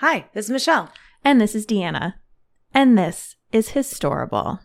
[0.00, 0.92] Hi, this is Michelle.
[1.24, 2.14] And this is Deanna.
[2.72, 4.60] And this is Historable.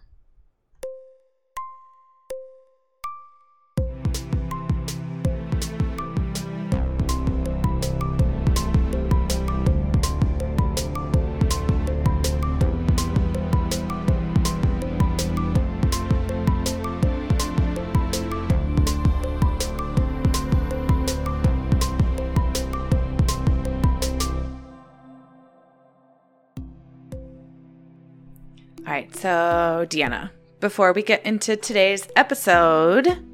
[29.24, 33.26] So Deanna, before we get into today's episode,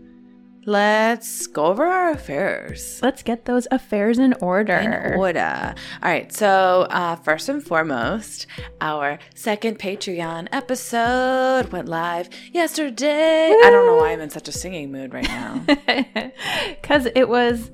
[0.68, 3.00] let's go over our affairs.
[3.02, 4.76] Let's get those affairs in order.
[4.76, 5.74] In order.
[6.04, 8.46] All right, so uh, first and foremost,
[8.80, 13.48] our second Patreon episode went live yesterday.
[13.48, 15.66] I don't know why I'm in such a singing mood right now.
[16.82, 17.72] Because it was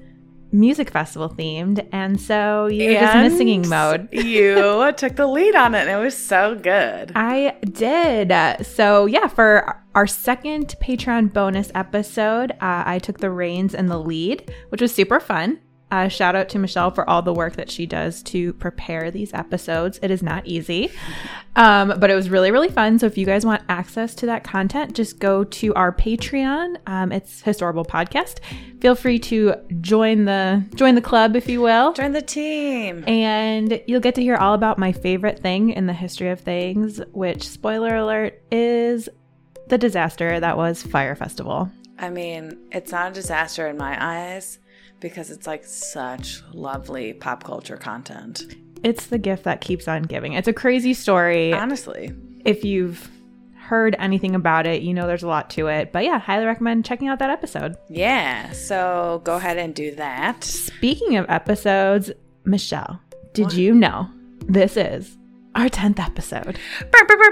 [0.55, 4.09] music festival themed, and so you were just in a singing mode.
[4.13, 7.11] you took the lead on it, and it was so good.
[7.15, 8.65] I did.
[8.65, 13.99] So, yeah, for our second Patreon bonus episode, uh, I took the reins and the
[13.99, 15.59] lead, which was super fun.
[15.91, 19.33] Uh, shout out to Michelle for all the work that she does to prepare these
[19.33, 19.99] episodes.
[20.01, 20.89] It is not easy,
[21.55, 22.97] um, but it was really, really fun.
[22.97, 26.77] So if you guys want access to that content, just go to our Patreon.
[26.87, 28.39] Um, it's Historable Podcast.
[28.81, 31.93] Feel free to join the join the club, if you will.
[31.93, 33.03] Join the team.
[33.07, 36.99] And you'll get to hear all about my favorite thing in the history of things,
[37.11, 39.07] which, spoiler alert, is
[39.67, 41.69] the disaster that was Fyre Festival.
[41.99, 44.59] I mean, it's not a disaster in my eyes
[45.05, 48.55] because it's like such lovely pop culture content.
[48.83, 50.33] It's the gift that keeps on giving.
[50.33, 51.53] It's a crazy story.
[51.53, 52.11] Honestly.
[52.43, 53.07] If you've
[53.55, 55.93] heard anything about it, you know there's a lot to it.
[55.93, 57.75] But yeah, highly recommend checking out that episode.
[57.87, 58.51] Yeah.
[58.53, 60.43] So go ahead and do that.
[60.43, 62.11] Speaking of episodes,
[62.43, 62.99] Michelle,
[63.33, 64.09] did you know
[64.47, 65.19] this is
[65.53, 66.57] our 10th episode?
[66.91, 67.31] Brr, brr, brr,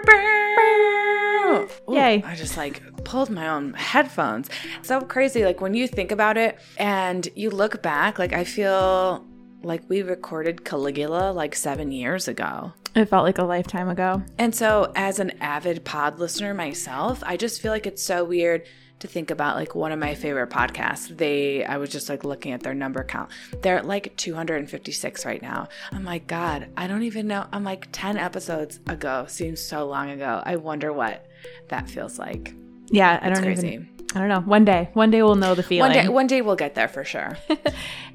[1.53, 1.91] brr.
[1.91, 2.23] Ooh, Yay.
[2.25, 4.49] I just like pulled my own headphones.
[4.81, 5.45] So crazy.
[5.45, 9.25] Like when you think about it and you look back, like I feel
[9.63, 12.73] like we recorded Caligula like seven years ago.
[12.95, 14.21] It felt like a lifetime ago.
[14.37, 18.67] And so, as an avid pod listener myself, I just feel like it's so weird
[18.99, 21.15] to think about like one of my favorite podcasts.
[21.17, 23.31] They, I was just like looking at their number count.
[23.61, 25.69] They're at like 256 right now.
[25.91, 27.47] I'm like, God, I don't even know.
[27.51, 30.41] I'm like 10 episodes ago seems so long ago.
[30.45, 31.25] I wonder what
[31.69, 32.53] that feels like.
[32.89, 33.67] Yeah, I don't crazy.
[33.67, 33.89] even.
[34.15, 34.41] I don't know.
[34.41, 35.91] One day, one day we'll know the feeling.
[35.91, 37.37] One day, one day we'll get there for sure.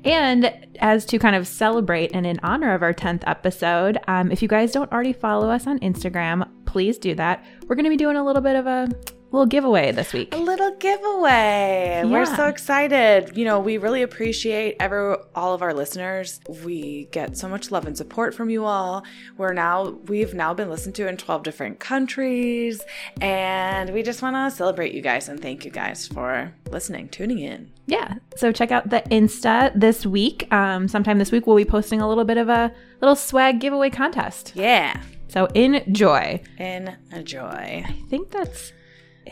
[0.04, 4.42] And as to kind of celebrate and in honor of our 10th episode, um, if
[4.42, 7.44] you guys don't already follow us on Instagram, please do that.
[7.66, 8.88] We're going to be doing a little bit of a
[9.30, 10.34] little giveaway this week.
[10.34, 12.02] a little giveaway.
[12.04, 13.36] We're so excited.
[13.36, 16.40] You know, we really appreciate every all of our listeners.
[16.64, 19.04] We get so much love and support from you all.
[19.36, 22.82] We're now we've now been listened to in 12 different countries
[23.20, 27.38] and we just want to celebrate you guys and thank you guys for listening, tuning
[27.38, 27.70] in.
[27.86, 28.14] Yeah.
[28.36, 30.50] So check out the Insta this week.
[30.52, 33.90] Um, sometime this week, we'll be posting a little bit of a little swag giveaway
[33.90, 34.52] contest.
[34.54, 35.00] Yeah.
[35.28, 36.42] So enjoy.
[36.58, 37.84] Enjoy.
[37.86, 38.72] I think that's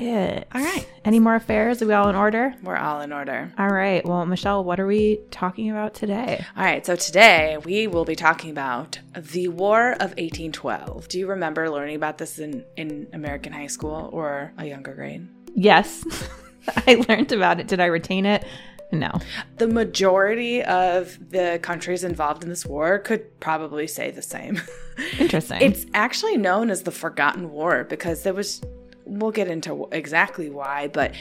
[0.01, 0.47] it.
[0.55, 0.87] All right.
[1.05, 1.83] Any more affairs?
[1.83, 2.55] Are we all in order?
[2.63, 3.53] We're all in order.
[3.59, 4.05] All right.
[4.05, 6.45] Well, Michelle, what are we talking about today?
[6.57, 11.09] All right, so today we will be talking about the War of 1812.
[11.09, 15.29] Do you remember learning about this in, in American high school or a younger grade?
[15.55, 16.05] Yes.
[16.87, 17.69] I learned about it.
[17.69, 18.45] Did I retain it?
[18.93, 19.11] No.
[19.57, 24.61] The majority of the countries involved in this war could probably say the same.
[25.19, 25.61] Interesting.
[25.61, 28.63] it's actually known as the Forgotten War because there was,
[29.07, 31.15] we'll get into exactly why, but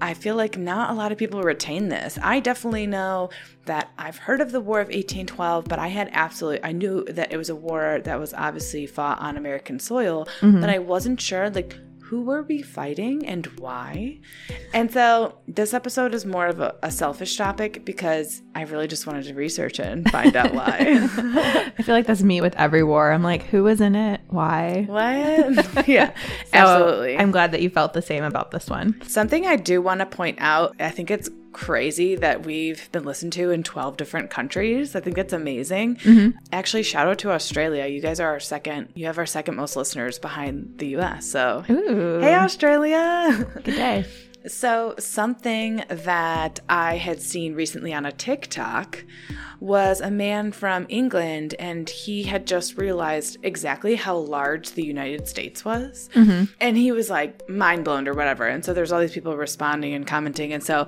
[0.00, 2.18] I feel like not a lot of people retain this.
[2.22, 3.30] I definitely know
[3.64, 7.32] that I've heard of the War of 1812, but I had absolutely, I knew that
[7.32, 10.64] it was a war that was obviously fought on American soil, but mm-hmm.
[10.64, 14.18] I wasn't sure, like, who were we fighting and why?
[14.72, 19.08] And so this episode is more of a, a selfish topic because I really just
[19.08, 20.76] wanted to research it and find out why.
[21.78, 23.10] I feel like that's me with every war.
[23.10, 24.20] I'm like, who was in it?
[24.28, 24.84] Why?
[24.88, 25.88] what?
[25.88, 26.12] yeah,
[26.46, 27.18] So, absolutely.
[27.18, 29.00] I'm glad that you felt the same about this one.
[29.02, 33.32] Something I do want to point out, I think it's crazy that we've been listened
[33.32, 34.94] to in 12 different countries.
[34.94, 35.96] I think that's amazing.
[35.96, 36.38] Mm-hmm.
[36.52, 37.86] Actually, shout out to Australia.
[37.86, 41.26] You guys are our second, you have our second most listeners behind the US.
[41.26, 42.20] So, Ooh.
[42.20, 43.46] hey, Australia.
[43.54, 44.04] Good day.
[44.46, 49.04] So, something that I had seen recently on a TikTok
[49.58, 55.26] was a man from England, and he had just realized exactly how large the United
[55.26, 56.08] States was.
[56.14, 56.44] Mm-hmm.
[56.60, 58.46] And he was like mind blown or whatever.
[58.46, 60.52] And so, there's all these people responding and commenting.
[60.52, 60.86] And so,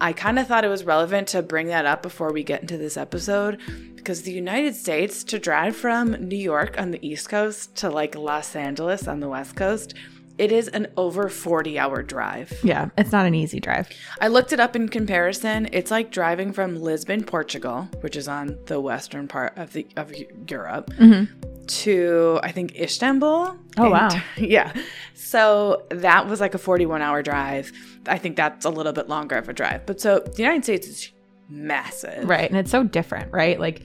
[0.00, 2.78] I kind of thought it was relevant to bring that up before we get into
[2.78, 3.58] this episode
[4.00, 8.14] because the United States, to drive from New York on the East Coast to like
[8.14, 9.94] Los Angeles on the West Coast,
[10.40, 12.50] it is an over 40 hour drive.
[12.64, 13.90] Yeah, it's not an easy drive.
[14.22, 15.68] I looked it up in comparison.
[15.70, 20.10] It's like driving from Lisbon, Portugal, which is on the western part of the of
[20.48, 21.66] Europe, mm-hmm.
[21.66, 23.54] to I think Istanbul.
[23.76, 24.08] Oh, in- wow.
[24.38, 24.72] yeah.
[25.12, 27.70] So that was like a 41 hour drive.
[28.06, 29.84] I think that's a little bit longer of a drive.
[29.84, 31.12] But so the United States is
[31.50, 32.26] massive.
[32.26, 32.48] Right.
[32.48, 33.60] And it's so different, right?
[33.60, 33.82] Like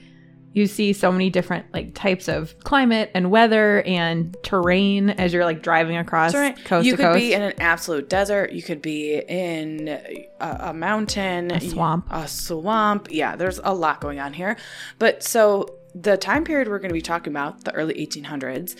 [0.56, 5.44] you see so many different like types of climate and weather and terrain as you're
[5.44, 6.56] like driving across Right.
[6.64, 7.18] coast you could coast.
[7.18, 8.52] be in an absolute desert.
[8.52, 12.06] You could be in a, a mountain, a swamp.
[12.10, 13.08] a swamp.
[13.10, 14.56] Yeah, there's a lot going on here.
[14.98, 18.76] But so the time period we're going to be talking about, the early 1800s,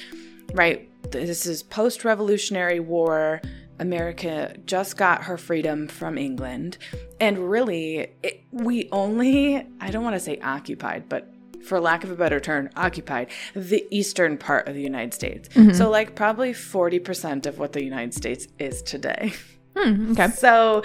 [0.55, 0.89] right?
[1.11, 3.43] This is post-Revolutionary War.
[3.79, 6.79] America just got her freedom from England,
[7.21, 11.31] and really, it, we only I don't want to say occupied, but
[11.65, 15.49] for lack of a better term, occupied the eastern part of the United States.
[15.77, 19.33] So, like, probably 40% of what the United States is today.
[19.77, 20.29] Hmm, okay.
[20.29, 20.83] So,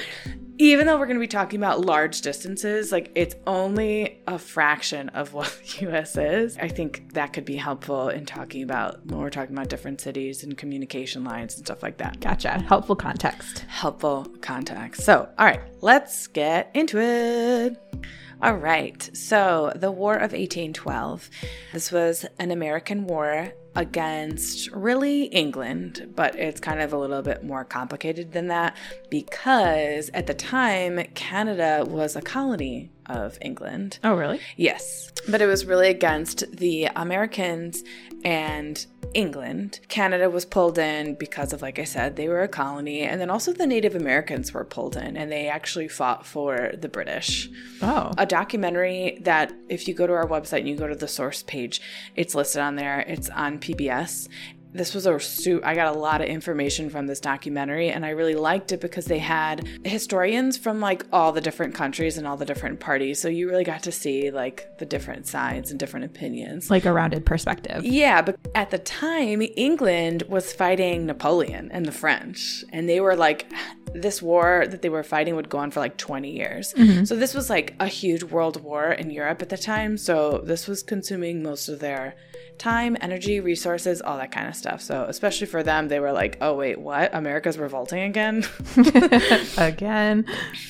[0.57, 5.09] even though we're going to be talking about large distances, like, it's only a fraction
[5.09, 6.57] of what the US is.
[6.57, 10.43] I think that could be helpful in talking about when we're talking about different cities
[10.43, 12.19] and communication lines and stuff like that.
[12.19, 12.59] Gotcha.
[12.67, 13.59] Helpful context.
[13.69, 15.03] Helpful context.
[15.03, 18.05] So, all right, let's get into it.
[18.43, 19.07] All right.
[19.13, 21.29] So, the War of 1812.
[21.73, 27.43] This was an American war against really England, but it's kind of a little bit
[27.43, 28.75] more complicated than that
[29.09, 33.99] because at the time, Canada was a colony of England.
[34.03, 34.39] Oh, really?
[34.55, 37.83] Yes, but it was really against the Americans
[38.23, 39.79] and England.
[39.89, 43.29] Canada was pulled in because of, like I said, they were a colony, and then
[43.29, 47.49] also the Native Americans were pulled in and they actually fought for the British.
[47.81, 48.11] Oh.
[48.17, 51.43] A documentary that, if you go to our website and you go to the source
[51.43, 51.81] page,
[52.15, 53.01] it's listed on there.
[53.01, 54.27] It's on PBS.
[54.73, 55.63] This was a suit.
[55.65, 59.05] I got a lot of information from this documentary, and I really liked it because
[59.05, 63.19] they had historians from like all the different countries and all the different parties.
[63.19, 66.71] So you really got to see like the different sides and different opinions.
[66.71, 67.83] like a rounded perspective.
[67.83, 73.17] Yeah, but at the time, England was fighting Napoleon and the French, and they were
[73.17, 73.51] like,
[73.93, 76.73] this war that they were fighting would go on for like 20 years.
[76.73, 77.03] Mm-hmm.
[77.03, 79.97] So this was like a huge world war in Europe at the time.
[79.97, 82.15] So this was consuming most of their
[82.61, 84.81] time, energy, resources, all that kind of stuff.
[84.81, 87.13] So especially for them, they were like, oh, wait, what?
[87.13, 88.45] America's revolting again?
[89.57, 90.25] Again.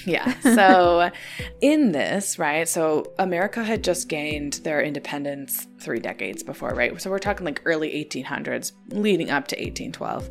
[0.05, 0.33] Yeah.
[0.41, 1.11] So
[1.59, 2.67] in this, right?
[2.67, 6.99] So America had just gained their independence three decades before, right?
[7.01, 10.29] So we're talking like early 1800s, leading up to 1812.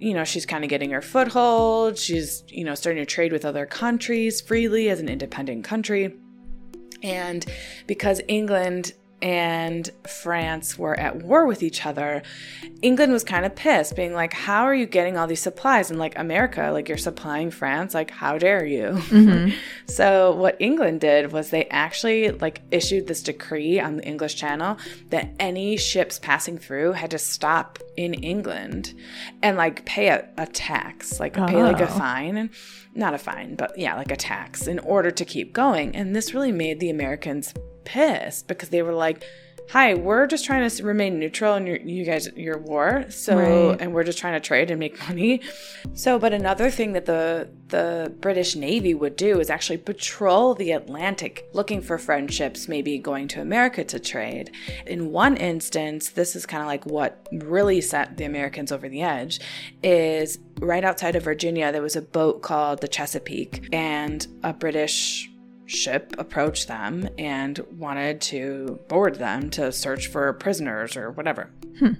[0.00, 1.98] You know, she's kind of getting her foothold.
[1.98, 6.16] She's, you know, starting to trade with other countries freely as an independent country.
[7.02, 7.46] And
[7.86, 12.22] because England and France were at war with each other,
[12.82, 15.90] England was kind of pissed, being like, How are you getting all these supplies?
[15.90, 18.88] And like, America, like, you're supplying France, like, how dare you?
[19.10, 19.50] Mm-hmm.
[19.86, 24.78] so, what England did was they actually like issued this decree on the English Channel
[25.10, 28.94] that any ships passing through had to stop in England
[29.42, 31.98] and like pay a, a tax, like pay like a Oh.
[31.98, 32.50] fine.
[32.94, 35.94] Not a fine, but yeah, like a tax in order to keep going.
[35.94, 37.54] And this really made the Americans
[37.84, 39.24] pissed because they were like,
[39.70, 43.76] "Hi, we're just trying to remain neutral in your you guys your war, so Right.
[43.80, 45.40] and we're just trying to trade and make money."
[45.94, 50.72] So, but another thing that the the British Navy would do is actually patrol the
[50.72, 54.50] Atlantic looking for French ships, maybe going to America to trade.
[54.86, 59.02] In one instance, this is kind of like what really set the Americans over the
[59.02, 59.38] edge
[59.84, 65.30] is right outside of Virginia there was a boat called the Chesapeake and a British
[65.70, 71.48] ship approached them and wanted to board them to search for prisoners or whatever.
[71.78, 71.92] Hmm.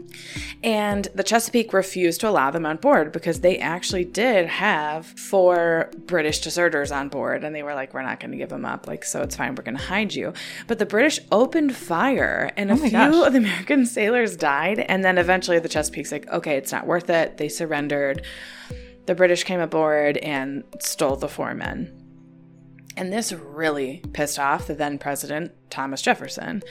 [0.64, 5.90] And the Chesapeake refused to allow them on board because they actually did have four
[6.06, 7.44] British deserters on board.
[7.44, 8.88] And they were like, we're not going to give them up.
[8.88, 9.54] Like, so it's fine.
[9.54, 10.32] We're going to hide you.
[10.66, 13.26] But the British opened fire and oh a Oh my few gosh.
[13.26, 14.80] of the American sailors died.
[14.80, 17.36] And then eventually the Chesapeake's like, okay, it's not worth it.
[17.36, 18.22] They surrendered.
[19.06, 21.99] The British came aboard and stole the four men.
[23.00, 26.62] And this really pissed off the then president, Thomas Jefferson.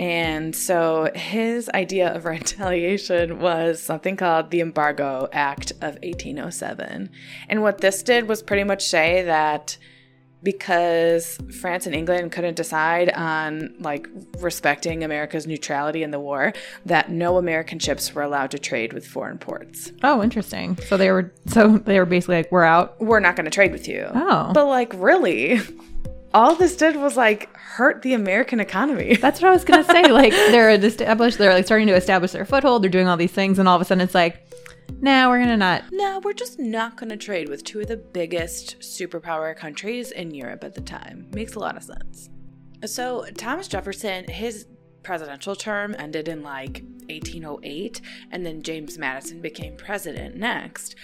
[0.00, 7.08] And so his idea of retaliation was something called the Embargo Act of 1807.
[7.48, 9.78] And what this did was pretty much say that
[10.42, 16.52] because France and England couldn't decide on like respecting America's neutrality in the war,
[16.86, 19.92] that no American ships were allowed to trade with foreign ports.
[20.02, 20.76] Oh, interesting.
[20.78, 23.00] So they were so they were basically like, we're out.
[23.00, 24.08] We're not going to trade with you.
[24.14, 24.52] Oh.
[24.52, 25.60] But like really,
[26.32, 29.16] all this did was like hurt the American economy.
[29.20, 30.10] That's what I was gonna say.
[30.10, 32.82] Like they're established, they're like starting to establish their foothold.
[32.82, 34.49] They're doing all these things, and all of a sudden it's like,
[35.00, 35.84] nah, we're gonna not.
[35.92, 40.64] No, we're just not to trade with two of the biggest superpower countries in Europe
[40.64, 41.26] at the time.
[41.32, 42.28] Makes a lot of sense.
[42.86, 44.66] So, Thomas Jefferson, his
[45.02, 50.96] presidential term ended in like 1808, and then James Madison became president next.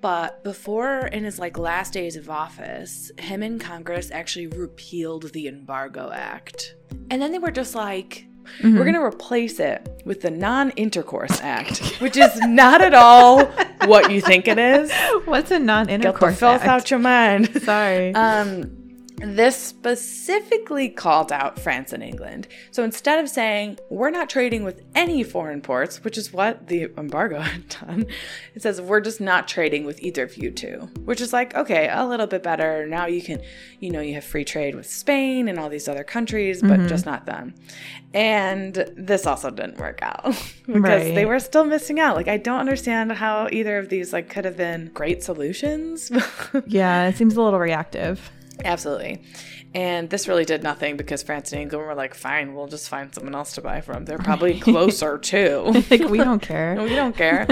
[0.00, 5.48] But before, in his like last days of office, him and Congress actually repealed the
[5.48, 6.76] Embargo Act.
[7.10, 8.26] And then they were just like,
[8.62, 13.44] we're going to replace it with the Non Intercourse Act, which is not at all
[13.86, 14.92] what you think it is.
[15.24, 16.40] What's a non intercourse act?
[16.40, 17.62] Get the filth out your mind.
[17.62, 18.14] Sorry.
[18.14, 18.85] Um,
[19.18, 22.48] this specifically called out France and England.
[22.70, 26.90] So instead of saying, we're not trading with any foreign ports, which is what the
[26.98, 28.06] embargo had done,
[28.54, 31.88] it says, we're just not trading with either of you two, which is like, okay,
[31.90, 32.86] a little bit better.
[32.86, 33.40] Now you can,
[33.80, 36.88] you know, you have free trade with Spain and all these other countries, but mm-hmm.
[36.88, 37.54] just not them.
[38.12, 40.24] And this also didn't work out
[40.66, 41.14] because Right.
[41.14, 42.16] they were still missing out.
[42.16, 46.10] Like, I don't understand how either of these like could have been great solutions.
[46.66, 48.30] yeah, it seems a little reactive.
[48.64, 49.22] Absolutely.
[49.74, 53.14] And this really did nothing because France and England were like, fine, we'll just find
[53.14, 54.06] someone else to buy from.
[54.06, 55.82] They're probably closer too.
[55.90, 56.74] Like we don't care.
[56.82, 57.46] we don't care.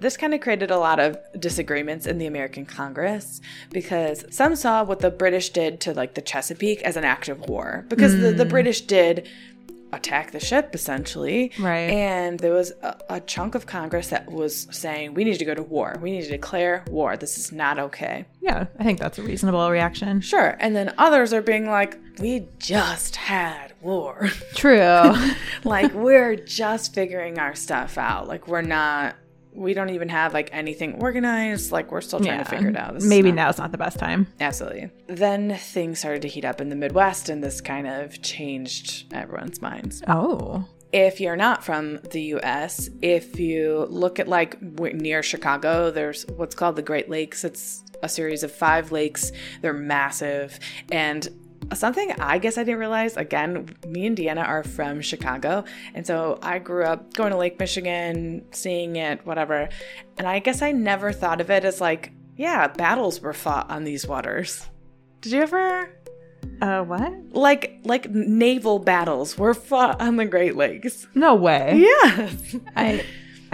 [0.00, 3.40] this kind of created a lot of disagreements in the American Congress
[3.70, 7.40] because some saw what the British did to like the Chesapeake as an act of
[7.48, 8.48] war because the, the mm.
[8.48, 9.28] British did
[9.94, 11.52] attack the ship essentially.
[11.58, 11.90] Right.
[11.90, 15.54] And there was a, a chunk of Congress that was saying, we need to go
[15.54, 15.96] to war.
[16.00, 17.16] We need to declare war.
[17.16, 18.26] This is not okay.
[18.40, 20.20] Yeah, I think that's a reasonable reaction.
[20.20, 20.56] Sure.
[20.60, 24.28] And then others are being like, we just had war.
[24.54, 25.14] True.
[25.64, 28.28] like, we're just figuring our stuff out.
[28.28, 29.16] Like, we're not,
[29.54, 31.72] we don't even have like anything organized.
[31.72, 32.94] Like, we're still trying to figure it out.
[32.94, 34.26] This Maybe not- now's not the best time.
[34.40, 34.90] Absolutely.
[35.06, 39.62] Then things started to heat up in the Midwest, and this kind of changed everyone's
[39.62, 40.02] minds.
[40.08, 40.66] Oh.
[40.92, 46.54] If you're not from the US, if you look at like near Chicago, there's what's
[46.54, 47.42] called the Great Lakes.
[47.42, 49.32] It's a series of five lakes.
[49.60, 50.60] They're massive.
[50.92, 51.28] And
[51.72, 55.64] something I guess I didn't realize again, me and Deanna are from Chicago.
[55.94, 59.68] And so I grew up going to Lake Michigan, seeing it, whatever.
[60.18, 63.84] And I guess I never thought of it as like, yeah, battles were fought on
[63.84, 64.66] these waters.
[65.20, 65.88] Did you ever
[66.60, 67.12] Uh, what?
[67.32, 71.06] like like naval battles were fought on the Great Lakes?
[71.14, 71.72] No way.
[72.04, 72.56] Yes.
[72.76, 73.04] I,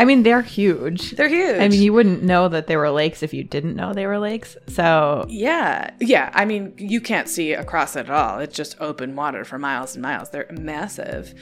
[0.01, 1.11] I mean, they're huge.
[1.11, 1.61] They're huge.
[1.61, 4.19] I mean, you wouldn't know that they were lakes if you didn't know they were
[4.19, 4.57] lakes.
[4.69, 5.91] So, yeah.
[6.01, 6.31] Yeah.
[6.33, 8.39] I mean, you can't see across it at all.
[8.39, 10.31] It's just open water for miles and miles.
[10.31, 11.35] They're massive.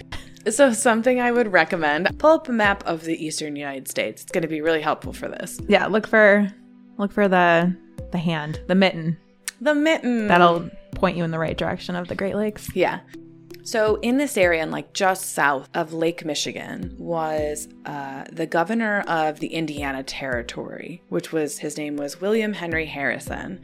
[0.48, 4.22] So, something I would recommend pull up a map of the eastern United States.
[4.22, 5.60] It's going to be really helpful for this.
[5.68, 6.52] yeah, look for
[6.96, 7.76] look for the
[8.12, 9.18] the hand, the mitten.
[9.60, 10.26] The mitten.
[10.28, 12.74] That'll point you in the right direction of the Great Lakes.
[12.74, 13.00] Yeah.
[13.68, 19.00] So, in this area, and like just south of Lake Michigan, was uh, the governor
[19.06, 23.60] of the Indiana Territory, which was his name was William Henry Harrison.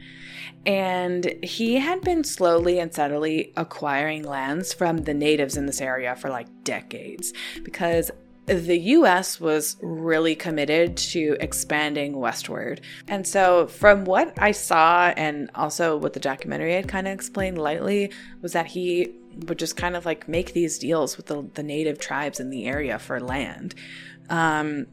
[0.63, 6.15] And he had been slowly and steadily acquiring lands from the natives in this area
[6.15, 7.33] for like decades
[7.63, 8.11] because
[8.45, 12.81] the US was really committed to expanding westward.
[13.07, 17.57] And so, from what I saw, and also what the documentary had kind of explained
[17.57, 18.11] lightly,
[18.43, 19.15] was that he
[19.47, 22.65] would just kind of like make these deals with the, the native tribes in the
[22.65, 23.75] area for land.
[24.29, 24.87] Um,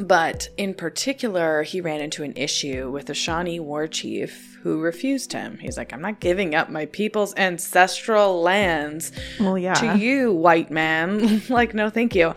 [0.00, 5.32] but in particular, he ran into an issue with the Shawnee war chief who refused
[5.32, 5.58] him.
[5.58, 9.74] He's like, I'm not giving up my people's ancestral lands Well, yeah.
[9.74, 11.42] to you, white man.
[11.48, 12.34] like, no, thank you.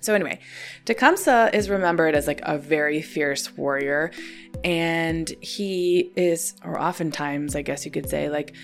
[0.00, 0.40] So, anyway,
[0.84, 4.10] Tecumseh is remembered as like a very fierce warrior,
[4.64, 8.54] and he is, or oftentimes, I guess you could say, like,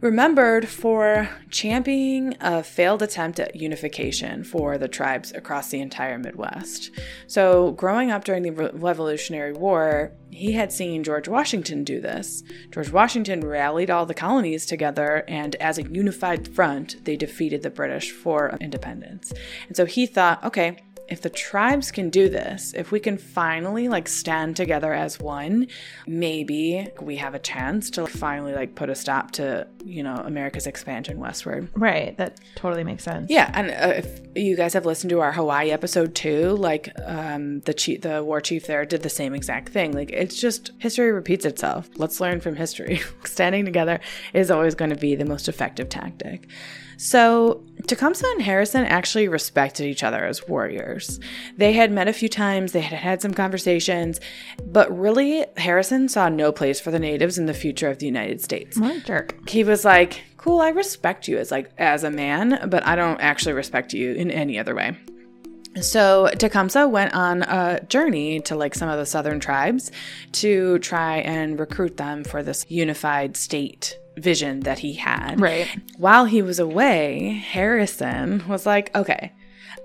[0.00, 6.90] remembered for championing a failed attempt at unification for the tribes across the entire Midwest.
[7.26, 12.42] So, growing up during the Re- Revolutionary War, he had seen George Washington do this.
[12.70, 17.70] George Washington rallied all the colonies together, and as a unified front, they defeated the
[17.70, 19.32] British for independence.
[19.68, 23.88] And so he thought, okay, if the tribes can do this, if we can finally
[23.88, 25.66] like stand together as one,
[26.06, 30.66] maybe we have a chance to finally like put a stop to, you know, America's
[30.66, 31.68] expansion westward.
[31.74, 32.16] Right.
[32.16, 33.30] That totally makes sense.
[33.30, 37.60] Yeah, and uh, if you guys have listened to our Hawaii episode too, like um,
[37.60, 39.92] the chief, the war chief there did the same exact thing.
[39.92, 41.88] Like it's just history repeats itself.
[41.96, 43.00] Let's learn from history.
[43.24, 44.00] Standing together
[44.32, 46.48] is always going to be the most effective tactic.
[46.96, 51.20] So, Tecumseh and Harrison actually respected each other as warriors.
[51.56, 54.20] They had met a few times, they had had some conversations,
[54.64, 58.40] but really, Harrison saw no place for the natives in the future of the United
[58.40, 58.78] States.
[58.78, 59.48] What a jerk.
[59.48, 63.20] He was like, "Cool, I respect you as like as a man, but I don't
[63.20, 64.96] actually respect you in any other way."
[65.80, 69.90] So Tecumseh went on a journey to like some of the southern tribes
[70.32, 75.40] to try and recruit them for this unified state vision that he had.
[75.40, 75.68] Right.
[75.96, 79.32] While he was away, Harrison was like, okay,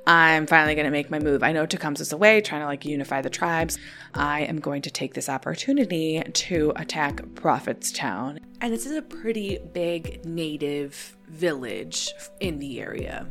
[0.07, 1.43] I'm finally going to make my move.
[1.43, 3.77] I know Tecumseh's away trying to like unify the tribes.
[4.13, 8.39] I am going to take this opportunity to attack Prophetstown.
[8.62, 13.27] And this is a pretty big native village in the area.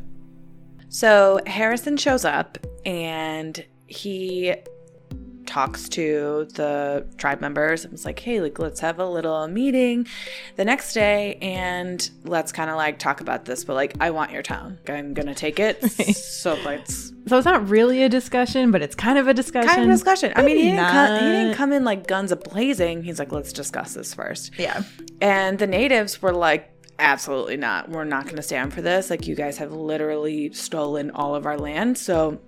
[0.89, 4.55] So Harrison shows up and he
[5.49, 10.05] talks to the tribe members and was like, hey, like, let's have a little meeting
[10.57, 13.63] the next day and let's kind of like talk about this.
[13.63, 14.77] But like, I want your town.
[14.87, 15.83] I'm going to take it.
[16.15, 17.11] so let's.
[17.25, 19.67] So it's not really a discussion, but it's kind of a discussion.
[19.67, 20.33] Kind of discussion.
[20.35, 23.01] I mean, he didn't, come, he didn't come in like guns a blazing.
[23.01, 24.51] He's like, let's discuss this first.
[24.59, 24.83] Yeah.
[25.19, 27.89] And the natives were like, absolutely not.
[27.89, 29.09] We're not going to stand for this.
[29.09, 31.97] Like, you guys have literally stolen all of our land.
[31.97, 32.39] So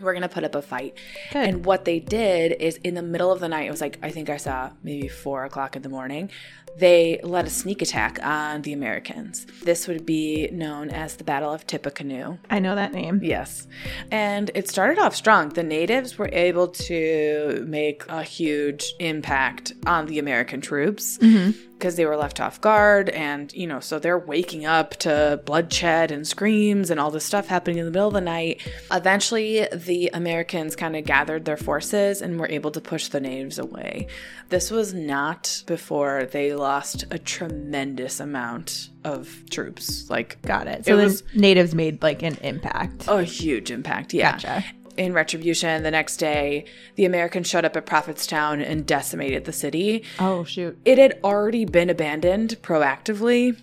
[0.00, 0.96] we're going to put up a fight.
[1.32, 1.48] Good.
[1.48, 4.10] And what they did is in the middle of the night, it was like, I
[4.10, 6.30] think I saw maybe four o'clock in the morning,
[6.76, 9.46] they led a sneak attack on the Americans.
[9.62, 12.38] This would be known as the Battle of Tippecanoe.
[12.50, 13.20] I know that name.
[13.22, 13.66] Yes.
[14.10, 15.50] And it started off strong.
[15.50, 21.58] The natives were able to make a huge impact on the American troops mm-hmm.
[21.74, 23.08] because they were left off guard.
[23.10, 27.46] And, you know, so they're waking up to bloodshed and screams and all this stuff
[27.46, 28.60] happening in the middle of the night.
[28.90, 33.58] Eventually, the Americans kind of gathered their forces and were able to push the natives
[33.58, 34.06] away.
[34.48, 40.08] This was not before they lost a tremendous amount of troops.
[40.10, 40.80] Like, Got it.
[40.80, 43.06] It So was- natives made like an impact.
[43.08, 44.32] a huge impact, yeah.
[44.32, 44.64] Gotcha.
[44.96, 46.64] In retribution, the next day,
[46.96, 50.02] the Americans showed up at Prophetstown and decimated the city.
[50.18, 50.76] Oh shoot.
[50.84, 53.56] It had already been abandoned proactively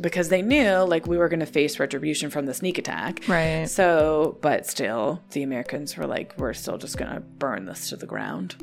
[0.00, 3.22] because they knew like we were going to face retribution from the sneak attack.
[3.26, 3.68] Right.
[3.68, 7.96] So, but still, the Americans were like, we're still just going to burn this to
[7.96, 8.54] the ground.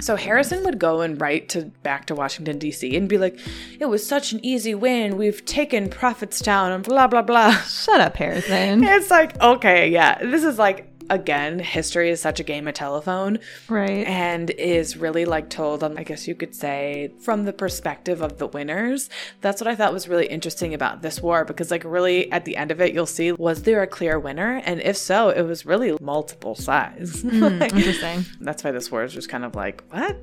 [0.00, 2.96] So Harrison would go and write to back to Washington D.C.
[2.96, 3.38] and be like,
[3.80, 5.16] "It was such an easy win.
[5.16, 8.84] We've taken Prophetstown and blah blah blah." Shut up, Harrison.
[8.98, 10.18] It's like, okay, yeah.
[10.24, 14.06] This is like, again, history is such a game of telephone right.
[14.06, 18.38] and is really like told on, I guess you could say, from the perspective of
[18.38, 19.08] the winners.
[19.40, 22.56] That's what I thought was really interesting about this war because, like, really at the
[22.56, 24.60] end of it, you'll see was there a clear winner?
[24.64, 27.22] And if so, it was really multiple sides.
[27.22, 28.24] Hmm, like, Interesting.
[28.40, 30.16] that's why this war is just kind of like, what?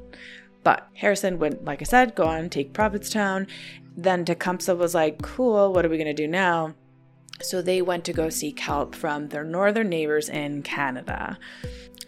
[0.64, 3.48] But Harrison would, like I said, go on take Prophetstown.
[3.96, 6.74] Then Tecumseh was like, cool, what are we going to do now?
[7.42, 11.38] So they went to go seek help from their northern neighbors in Canada.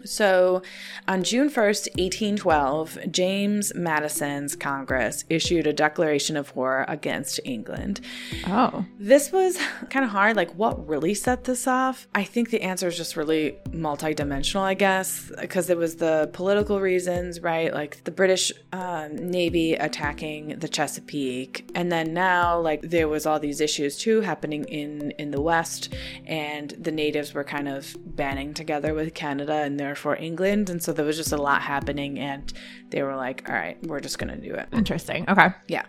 [0.07, 0.61] So
[1.07, 8.01] on June 1st, 1812, James Madison's Congress issued a declaration of war against England.
[8.45, 8.85] Oh.
[8.99, 9.57] This was
[9.89, 10.35] kind of hard.
[10.35, 12.07] Like, what really set this off?
[12.15, 16.79] I think the answer is just really multidimensional, I guess, because it was the political
[16.79, 17.73] reasons, right?
[17.73, 23.39] Like the British um, Navy attacking the Chesapeake, and then now, like, there was all
[23.39, 25.93] these issues too happening in in the West,
[26.25, 30.93] and the natives were kind of banding together with Canada and therefore England, and so
[30.93, 32.53] there was just a lot happening, and
[32.89, 35.25] they were like, "All right, we're just gonna do it." Interesting.
[35.27, 35.49] Okay.
[35.67, 35.85] Yeah.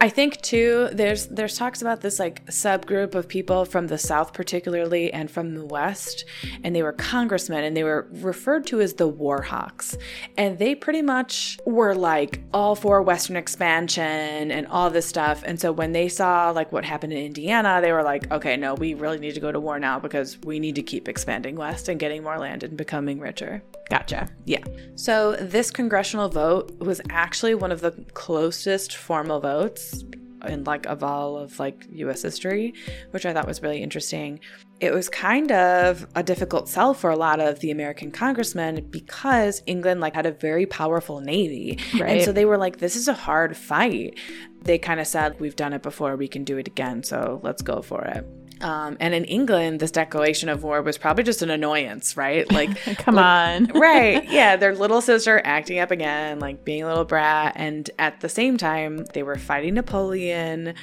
[0.00, 4.32] I think too there's there's talks about this like subgroup of people from the south
[4.32, 6.24] particularly and from the west
[6.62, 9.96] and they were congressmen and they were referred to as the warhawks
[10.36, 15.58] and they pretty much were like all for western expansion and all this stuff and
[15.58, 18.94] so when they saw like what happened in Indiana they were like okay no we
[18.94, 21.98] really need to go to war now because we need to keep expanding west and
[21.98, 23.62] getting more land and becoming richer.
[23.88, 24.28] Gotcha.
[24.44, 24.64] Yeah.
[24.96, 30.04] So this congressional vote was actually one of the closest formal votes
[30.46, 32.74] in like of all of like US history,
[33.10, 34.40] which I thought was really interesting.
[34.80, 39.62] It was kind of a difficult sell for a lot of the American congressmen because
[39.66, 41.78] England like had a very powerful navy.
[42.00, 44.18] And so they were like this is a hard fight.
[44.62, 47.62] They kind of said we've done it before, we can do it again, so let's
[47.62, 48.26] go for it.
[48.60, 52.50] Um, and in England, this declaration of war was probably just an annoyance, right?
[52.56, 53.66] Like, Come on.
[53.74, 54.26] right.
[54.36, 54.56] Yeah.
[54.56, 57.52] Their little sister acting up again, like being a little brat.
[57.56, 60.74] And at the same time, they were fighting Napoleon.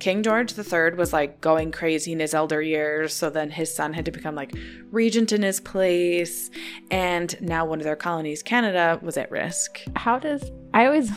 [0.00, 3.14] King George III was like going crazy in his elder years.
[3.14, 4.52] So then his son had to become like
[4.90, 6.50] regent in his place.
[6.90, 9.82] And now one of their colonies, Canada, was at risk.
[9.94, 11.10] How does I always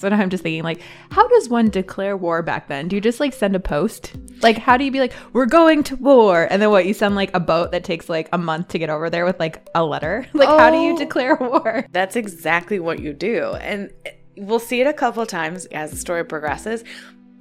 [0.00, 2.88] so now I'm just thinking like how does one declare war back then?
[2.88, 4.12] Do you just like send a post?
[4.42, 7.14] Like how do you be like we're going to war and then what you send
[7.14, 9.84] like a boat that takes like a month to get over there with like a
[9.84, 10.26] letter?
[10.34, 10.98] Like how do you Oh.
[10.98, 11.84] declare war?
[11.92, 13.54] That's exactly what you do.
[13.60, 13.90] And
[14.36, 16.82] we'll see it a couple times as the story progresses.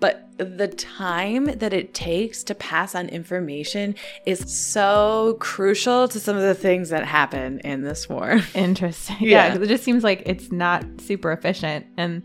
[0.02, 3.96] But the time that it takes to pass on information
[4.26, 8.40] is so crucial to some of the things that happen in this war.
[8.56, 9.18] Interesting.
[9.20, 9.54] Yeah.
[9.56, 12.24] Yeah, it just seems like it's not super efficient and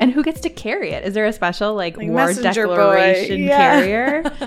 [0.00, 1.04] and who gets to carry it?
[1.04, 3.56] Is there a special like, Like war declaration Yeah.
[3.80, 4.22] carrier?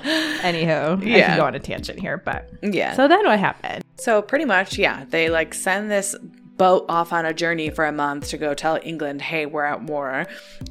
[0.41, 1.27] Anywho, I Yeah.
[1.27, 2.93] can go on a tangent here, but Yeah.
[2.93, 3.83] so then what happened?
[3.97, 6.15] So pretty much, yeah, they like send this
[6.57, 9.83] boat off on a journey for a month to go tell England, "Hey, we're at
[9.83, 10.25] war."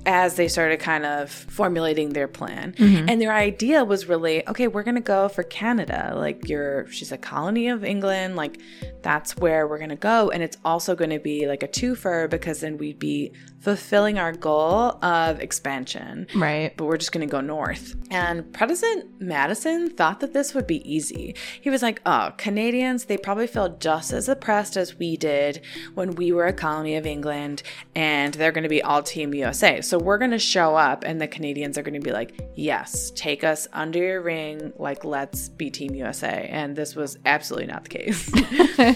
[0.04, 3.08] As they started kind of formulating their plan, mm-hmm.
[3.08, 6.12] and their idea was really, "Okay, we're gonna go for Canada.
[6.16, 8.34] Like, you're she's a colony of England.
[8.34, 8.58] Like,
[9.06, 12.60] that's where we're gonna go, and it's also going to be like a twofer because
[12.60, 16.76] then we'd be fulfilling our goal of expansion." Right.
[16.76, 17.94] but we're just going to go north.
[18.10, 21.34] And President Madison thought that this would be easy.
[21.60, 25.60] He was like, oh, Canadians, they probably feel just as oppressed as we did
[25.94, 27.62] when we were a colony of England,
[27.94, 29.80] and they're going to be all Team USA.
[29.80, 33.10] So we're going to show up, and the Canadians are going to be like, yes,
[33.14, 36.48] take us under your ring, like, let's be Team USA.
[36.50, 38.30] And this was absolutely not the case.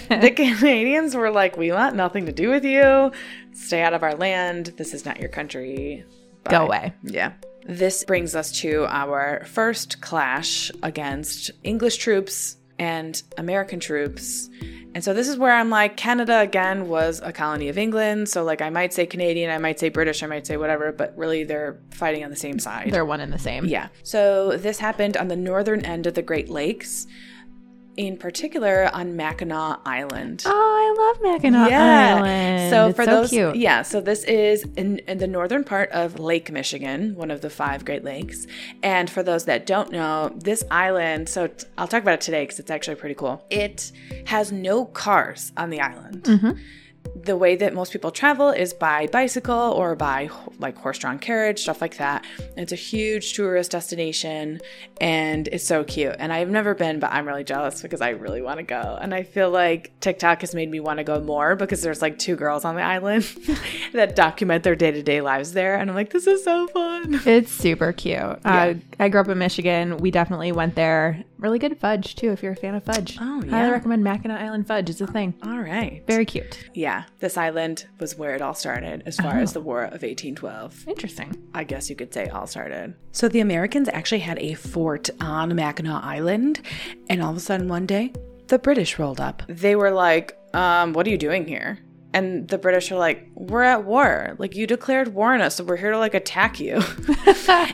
[0.21, 3.11] the Canadians were like, we want nothing to do with you.
[3.53, 4.73] Stay out of our land.
[4.77, 6.05] This is not your country.
[6.49, 6.93] Go away.
[7.03, 7.33] Yeah.
[7.65, 14.49] This brings us to our first clash against English troops and American troops.
[14.93, 18.27] And so this is where I'm like, Canada again was a colony of England.
[18.27, 21.15] So, like, I might say Canadian, I might say British, I might say whatever, but
[21.15, 22.91] really they're fighting on the same side.
[22.91, 23.65] They're one and the same.
[23.65, 23.87] Yeah.
[24.03, 27.07] So this happened on the northern end of the Great Lakes,
[27.97, 30.43] in particular on Mackinac Island.
[30.45, 32.69] Oh, I love Mackinac Island.
[32.71, 33.55] So It's for so those, cute.
[33.55, 33.81] yeah.
[33.81, 37.83] So this is in, in the northern part of Lake Michigan, one of the five
[37.85, 38.47] Great Lakes.
[38.81, 41.27] And for those that don't know, this island.
[41.29, 43.45] So t- I'll talk about it today because it's actually pretty cool.
[43.49, 43.91] It
[44.25, 46.23] has no cars on the island.
[46.23, 46.51] Mm-hmm.
[47.15, 51.81] The way that most people travel is by bicycle or by like horse-drawn carriage, stuff
[51.81, 52.25] like that.
[52.57, 54.61] It's a huge tourist destination,
[54.99, 56.15] and it's so cute.
[56.19, 58.97] And I've never been, but I'm really jealous because I really want to go.
[59.01, 62.17] And I feel like TikTok has made me want to go more because there's like
[62.17, 63.23] two girls on the island
[63.93, 67.21] that document their day-to-day lives there, and I'm like, this is so fun.
[67.25, 68.17] It's super cute.
[68.43, 69.97] Uh, I grew up in Michigan.
[69.97, 71.23] We definitely went there.
[71.41, 73.17] Really good fudge too, if you're a fan of fudge.
[73.19, 73.49] Oh, yeah.
[73.49, 74.91] Highly recommend Mackinac Island fudge.
[74.91, 75.33] It's a thing.
[75.41, 76.03] All right.
[76.05, 76.69] Very cute.
[76.75, 80.87] Yeah, this island was where it all started as far as the War of 1812.
[80.87, 81.35] Interesting.
[81.55, 82.93] I guess you could say all started.
[83.11, 86.61] So the Americans actually had a fort on Mackinac Island,
[87.09, 88.13] and all of a sudden one day,
[88.47, 89.41] the British rolled up.
[89.47, 91.79] They were like, um, what are you doing here?
[92.13, 94.35] And the British are like, we're at war.
[94.37, 96.75] Like, you declared war on us, so we're here to, like, attack you.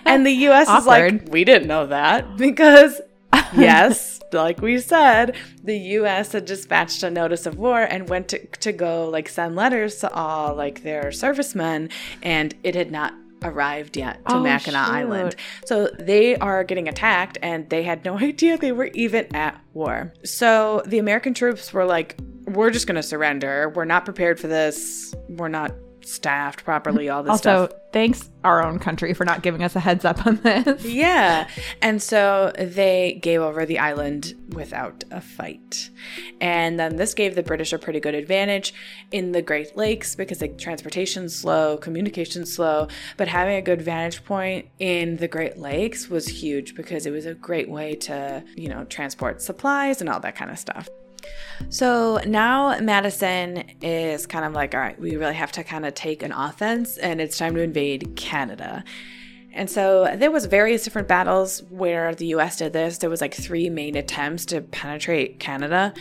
[0.05, 3.01] and the US is like, we didn't know that because,
[3.57, 8.45] yes, like we said, the US had dispatched a notice of war and went to,
[8.45, 11.89] to go, like, send letters to all, like, their servicemen,
[12.21, 14.93] and it had not arrived yet to Oh, Mackinac shoot.
[14.93, 15.35] Island.
[15.65, 20.13] So they are getting attacked, and they had no idea they were even at war.
[20.23, 23.69] So the American troops were like, we're just going to surrender.
[23.75, 25.13] We're not prepared for this.
[25.29, 25.71] We're not
[26.07, 27.59] staffed properly, all this stuff.
[27.59, 27.81] Also, stuff.
[27.91, 30.83] thanks our own country for not giving us a heads up on this.
[30.97, 31.47] Yeah.
[31.81, 35.89] And so they gave over the island without a fight.
[36.39, 38.73] And then this gave the British a pretty good advantage
[39.11, 44.23] in the Great Lakes because the transportation's slow, communication's slow, but having a good vantage
[44.23, 48.69] point in the Great Lakes was huge because it was a great way to, you
[48.69, 50.87] know, transport supplies and all that kind of stuff.
[51.69, 55.93] So now Madison is kind of like, all right, we really have to kind of
[55.93, 58.83] take an offense and it's time to invade Canada.
[59.53, 62.99] And so there was various different battles where the US did this.
[62.99, 65.95] There was like three main attempts to penetrate Canada,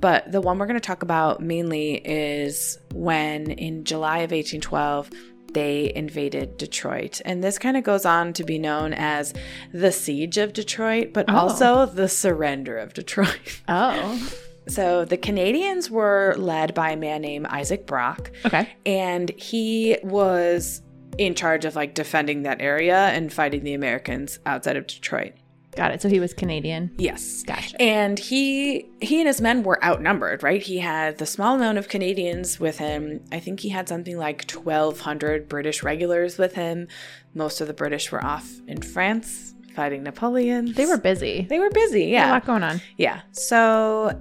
[0.00, 5.10] but the one we're going to talk about mainly is when in July of 1812
[5.52, 7.20] they invaded Detroit.
[7.26, 9.34] And this kind of goes on to be known as
[9.74, 11.34] the siege of Detroit, but Oh.
[11.36, 13.60] also the surrender of Detroit.
[13.68, 14.32] Oh.
[14.68, 18.68] So the Canadians were led by a man named Isaac Brock, Okay.
[18.86, 20.82] and he was
[21.18, 25.32] in charge of like defending that area and fighting the Americans outside of Detroit.
[25.76, 26.02] Got it.
[26.02, 26.90] So he was Canadian.
[26.98, 27.42] Yes.
[27.44, 27.80] Gotcha.
[27.80, 30.62] And he he and his men were outnumbered, right?
[30.62, 33.24] He had the small amount of Canadians with him.
[33.32, 36.88] I think he had something like 1200 British regulars with him.
[37.34, 40.72] Most of the British were off in France fighting Napoleon.
[40.74, 41.46] They were busy.
[41.48, 42.30] they were busy, yeah.
[42.30, 42.82] A lot going on.
[42.98, 43.22] Yeah.
[43.32, 44.20] So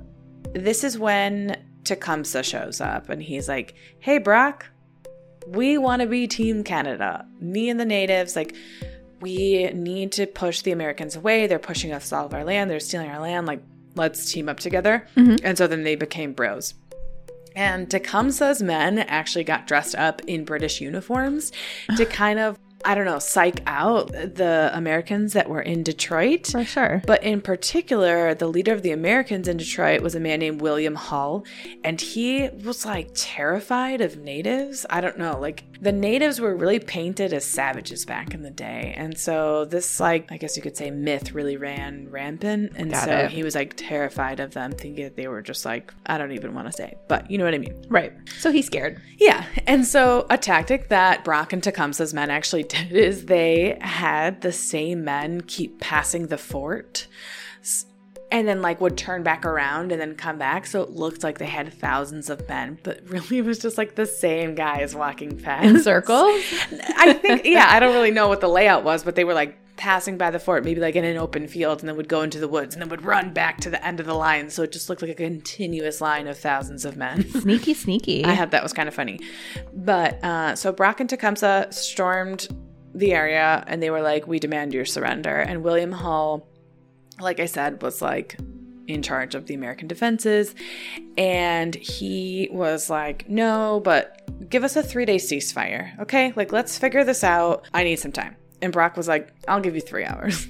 [0.54, 4.68] this is when Tecumseh shows up and he's like, Hey, Brock,
[5.48, 7.26] we want to be Team Canada.
[7.40, 8.56] Me and the natives, like,
[9.22, 11.48] we need to push the Americans away.
[11.48, 12.70] They're pushing us off our land.
[12.70, 13.46] They're stealing our land.
[13.48, 13.62] Like,
[13.96, 15.08] let's team up together.
[15.16, 15.46] Mm-hmm.
[15.46, 16.74] And so then they became bros.
[17.56, 21.52] And Tecumseh's men actually got dressed up in British uniforms
[21.98, 26.48] to kind of, I don't know, psych out the Americans that were in Detroit.
[26.48, 27.02] For sure.
[27.06, 30.96] But in particular, the leader of the Americans in Detroit was a man named William
[30.96, 31.46] Hull,
[31.84, 34.86] and he was like terrified of natives.
[34.90, 38.94] I don't know, like the natives were really painted as savages back in the day.
[38.96, 42.74] And so this like I guess you could say myth really ran rampant.
[42.76, 43.32] And Got so it.
[43.32, 46.54] he was like terrified of them, thinking that they were just like I don't even
[46.54, 47.84] want to say, but you know what I mean.
[47.90, 48.14] Right.
[48.40, 49.02] So he's scared.
[49.18, 49.46] Yeah.
[49.66, 54.52] And so a tactic that Brock and Tecumseh's men actually did is they had the
[54.52, 57.08] same men keep passing the fort
[58.32, 60.66] and then like would turn back around and then come back.
[60.66, 63.96] So it looked like they had thousands of men, but really it was just like
[63.96, 65.66] the same guys walking past.
[65.66, 66.42] In circles?
[66.96, 69.58] I think, yeah, I don't really know what the layout was, but they were like
[69.76, 72.40] passing by the fort, maybe like in an open field, and then would go into
[72.40, 74.50] the woods and then would run back to the end of the line.
[74.50, 77.30] So it just looked like a continuous line of thousands of men.
[77.42, 78.24] Sneaky, sneaky.
[78.24, 79.20] I thought that was kind of funny.
[79.74, 82.48] But uh, so Brock and Tecumseh stormed
[82.94, 85.36] the area and they were like, We demand your surrender.
[85.36, 86.48] And William Hull,
[87.22, 88.38] like I said, was like
[88.88, 90.54] in charge of the American defenses.
[91.18, 96.00] And he was like, No, but give us a three day ceasefire.
[96.00, 96.34] Okay.
[96.36, 97.68] Like, let's figure this out.
[97.74, 98.36] I need some time.
[98.64, 100.48] And Brock was like, I'll give you three hours.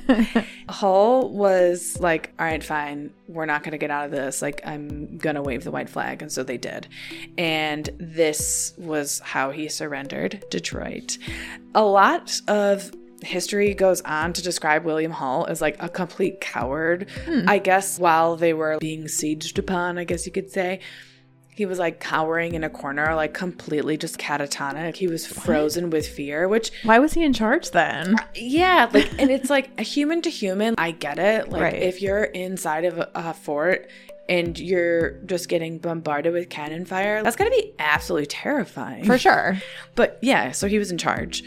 [0.70, 3.12] Hull was like, all right, fine.
[3.28, 4.40] We're not going to get out of this.
[4.40, 6.22] Like, I'm going to wave the white flag.
[6.22, 6.88] And so they did.
[7.36, 11.18] And this was how he surrendered Detroit.
[11.74, 12.90] A lot of
[13.22, 17.08] history goes on to describe William Hull as like a complete coward.
[17.24, 17.48] Hmm.
[17.48, 20.80] I guess while they were being sieged upon, I guess you could say.
[21.54, 24.96] He was like cowering in a corner, like completely just catatonic.
[24.96, 28.18] He was frozen with fear, which Why was he in charge then?
[28.18, 30.74] Uh, yeah, like, and it's like a human to human.
[30.78, 31.50] I get it.
[31.50, 31.74] Like, Right.
[31.74, 33.90] if you're inside of a, a fort
[34.30, 39.04] and you're just getting bombarded with cannon fire, that's gonna be absolutely terrifying.
[39.04, 39.60] For sure.
[39.94, 41.44] But yeah, so he was in charge.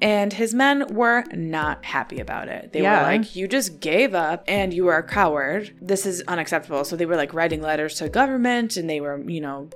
[0.00, 2.72] And his men were not happy about it.
[2.72, 2.98] They Yeah.
[2.98, 5.72] were like, You just gave up and you are a coward.
[5.80, 6.84] This is unacceptable.
[6.84, 9.68] So they were like writing letters to government and they were, you know,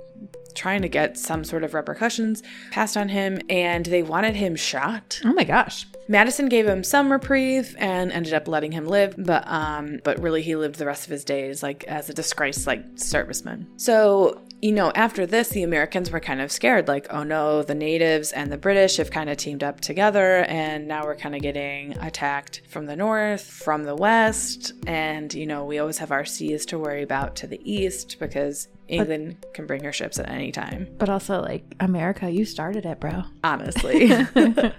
[0.55, 5.19] trying to get some sort of repercussions passed on him and they wanted him shot.
[5.25, 5.87] Oh my gosh.
[6.07, 10.41] Madison gave him some reprieve and ended up letting him live, but um, but really
[10.43, 13.65] he lived the rest of his days like as a disgraced like serviceman.
[13.77, 17.75] So you know, after this, the Americans were kind of scared, like, oh no, the
[17.75, 21.41] natives and the British have kind of teamed up together, and now we're kind of
[21.41, 26.23] getting attacked from the north, from the west, and you know, we always have our
[26.23, 30.53] seas to worry about to the east because England can bring her ships at any
[30.53, 30.87] time.
[30.97, 33.23] But also, like, America, you started it, bro.
[33.43, 34.11] honestly.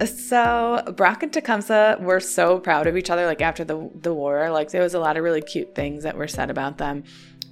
[0.06, 3.26] so Brock and Tecumseh were so proud of each other.
[3.26, 6.16] Like after the the war, like there was a lot of really cute things that
[6.16, 7.04] were said about them.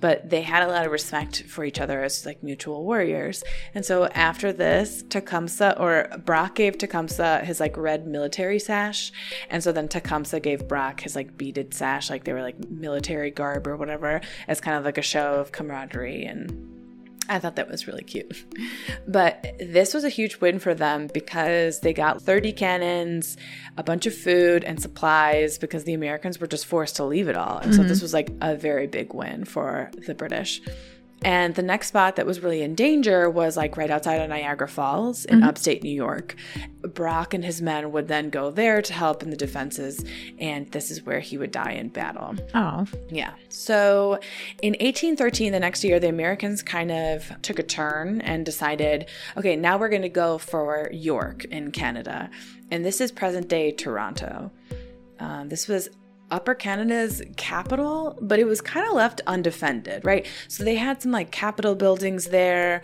[0.03, 3.43] But they had a lot of respect for each other as like mutual warriors.
[3.75, 9.13] And so after this, Tecumseh or Brock gave Tecumseh his like red military sash.
[9.49, 13.31] And so then Tecumseh gave Brock his like beaded sash, like they were like military
[13.31, 16.82] garb or whatever, as kind of like a show of camaraderie and
[17.29, 18.45] I thought that was really cute.
[19.07, 23.37] But this was a huge win for them because they got 30 cannons,
[23.77, 27.37] a bunch of food and supplies because the Americans were just forced to leave it
[27.37, 27.59] all.
[27.59, 27.89] And so mm-hmm.
[27.89, 30.61] this was like a very big win for the British.
[31.25, 34.69] And the next spot that was really in danger was like right outside of Niagara
[34.69, 36.35] Falls in upstate New York.
[36.83, 40.05] Brock and his men would then go there to help in the defenses,
[40.39, 42.35] and this is where he would die in battle.
[42.55, 42.87] Oh.
[43.09, 43.35] Yeah.
[43.49, 44.19] So
[44.63, 49.55] in 1813, the next year, the Americans kind of took a turn and decided, okay,
[49.55, 52.31] now we're going to go for York in Canada.
[52.71, 54.51] And this is present day Toronto.
[55.21, 55.89] Um, this was
[56.33, 60.27] Upper Canada's capital, but it was kind of left undefended, right?
[60.49, 62.83] So they had some like capital buildings there.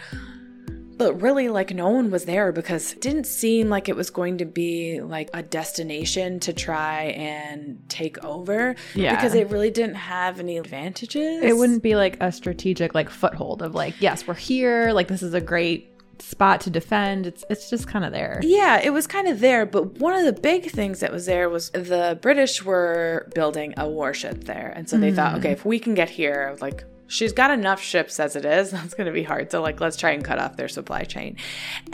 [0.98, 4.38] But really, like, no one was there because it didn't seem like it was going
[4.38, 8.74] to be like a destination to try and take over.
[8.96, 9.14] Yeah.
[9.14, 11.44] Because it really didn't have any advantages.
[11.44, 14.90] It wouldn't be like a strategic, like, foothold of, like, yes, we're here.
[14.92, 15.88] Like, this is a great
[16.20, 17.26] spot to defend.
[17.26, 18.40] It's it's just kind of there.
[18.42, 21.48] Yeah, it was kind of there, but one of the big things that was there
[21.48, 24.72] was the British were building a warship there.
[24.74, 25.38] And so they thought, hmm.
[25.38, 28.70] okay, if we can get here, like she's got enough ships as it is.
[28.78, 29.50] That's going to be hard.
[29.50, 31.36] So, like, let's try and cut off their supply chain.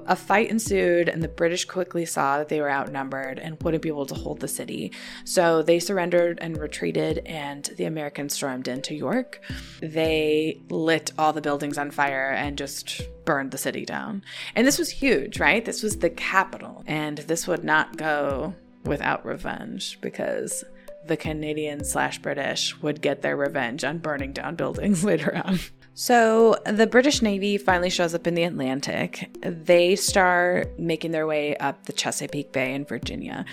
[0.06, 3.88] A fight ensued, and the British quickly saw that they were outnumbered and wouldn't be
[3.88, 4.92] able to hold the city.
[5.24, 9.40] So, they surrendered and retreated, and the Americans stormed into York.
[9.80, 14.22] They lit all the buildings on fire and just burned the city down.
[14.54, 15.64] And this was huge, right?
[15.64, 20.62] This was the capital, and this would not go without revenge because
[21.06, 25.58] the Canadians slash British would get their revenge on burning down buildings later on.
[25.94, 29.30] So the British Navy finally shows up in the Atlantic.
[29.42, 33.44] They start making their way up the Chesapeake Bay in Virginia.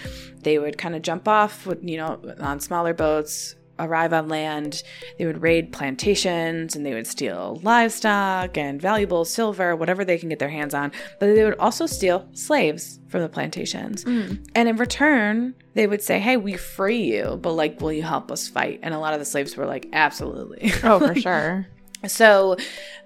[0.42, 4.84] They would kind of jump off, with, you know, on smaller boats, arrive on land.
[5.17, 10.30] They would raid plantations and they would steal livestock and valuable silver, whatever they can
[10.30, 10.91] get their hands on.
[11.20, 14.06] But they would also steal slaves from the plantations.
[14.06, 14.48] Mm.
[14.56, 18.32] And in return, they would say, Hey, we free you, but like, will you help
[18.32, 18.80] us fight?
[18.84, 20.72] And a lot of the slaves were like, Absolutely.
[20.84, 21.67] Oh, for sure.
[22.08, 22.58] So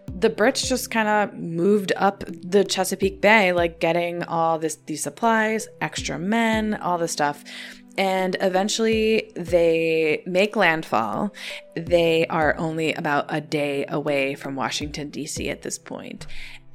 [0.07, 5.03] the Brits just kind of moved up the Chesapeake Bay, like getting all this these
[5.03, 7.43] supplies, extra men, all this stuff.
[7.97, 11.33] And eventually they make landfall.
[11.75, 15.49] They are only about a day away from Washington, D.C.
[15.49, 16.27] at this point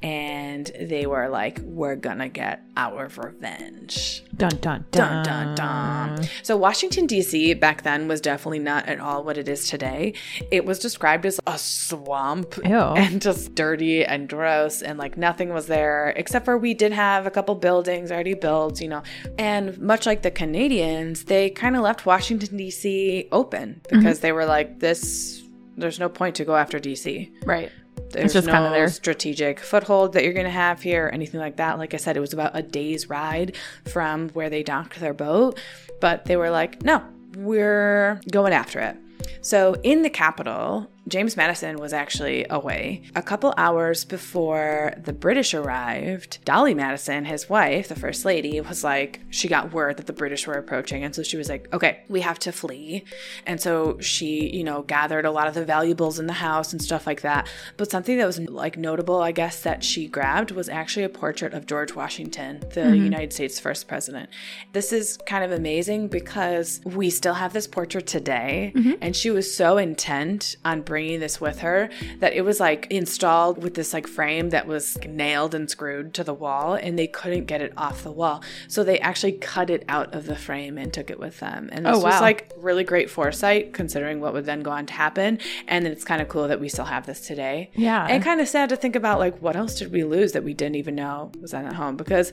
[0.03, 6.27] and they were like, "We're gonna get our revenge." Dun dun dun dun dun.
[6.41, 7.53] So Washington D.C.
[7.55, 10.13] back then was definitely not at all what it is today.
[10.49, 12.71] It was described as a swamp Ew.
[12.73, 17.27] and just dirty and gross, and like nothing was there except for we did have
[17.27, 19.03] a couple buildings already built, you know.
[19.37, 23.27] And much like the Canadians, they kind of left Washington D.C.
[23.31, 24.21] open because mm-hmm.
[24.21, 25.39] they were like, "This."
[25.77, 27.31] There's no point to go after DC.
[27.45, 27.71] Right.
[28.11, 31.57] There's just no their strategic foothold that you're going to have here, or anything like
[31.57, 31.77] that.
[31.77, 33.55] Like I said, it was about a day's ride
[33.91, 35.59] from where they docked their boat,
[35.99, 37.03] but they were like, no,
[37.35, 38.97] we're going after it.
[39.41, 43.01] So in the capital, James Madison was actually away.
[43.15, 48.83] A couple hours before the British arrived, Dolley Madison, his wife, the First Lady, was
[48.83, 51.03] like, she got word that the British were approaching.
[51.03, 53.03] And so she was like, okay, we have to flee.
[53.45, 56.81] And so she, you know, gathered a lot of the valuables in the house and
[56.81, 57.49] stuff like that.
[57.77, 61.53] But something that was like notable, I guess, that she grabbed was actually a portrait
[61.53, 63.03] of George Washington, the mm-hmm.
[63.03, 64.29] United States first president.
[64.71, 68.71] This is kind of amazing because we still have this portrait today.
[68.75, 68.93] Mm-hmm.
[69.01, 73.61] And she was so intent on bringing this with her that it was like installed
[73.61, 77.45] with this like frame that was nailed and screwed to the wall and they couldn't
[77.45, 78.43] get it off the wall.
[78.67, 81.69] So they actually cut it out of the frame and took it with them.
[81.71, 82.11] And this oh, wow.
[82.11, 85.39] was like really great foresight considering what would then go on to happen.
[85.67, 87.71] And it's kind of cool that we still have this today.
[87.73, 88.05] Yeah.
[88.05, 90.53] And kind of sad to think about like what else did we lose that we
[90.53, 92.31] didn't even know was at home because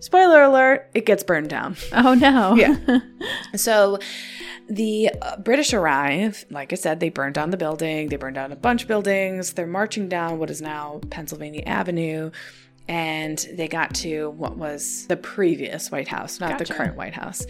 [0.00, 1.76] spoiler alert, it gets burned down.
[1.92, 2.54] Oh no.
[2.54, 2.76] yeah.
[3.56, 3.98] So
[4.68, 6.44] the uh, British arrive.
[6.50, 8.08] Like I said, they burned down the building.
[8.08, 9.54] They burned down a bunch of buildings.
[9.54, 12.30] They're marching down what is now Pennsylvania Avenue.
[12.86, 16.64] And they got to what was the previous White House, not gotcha.
[16.64, 17.46] the current White House.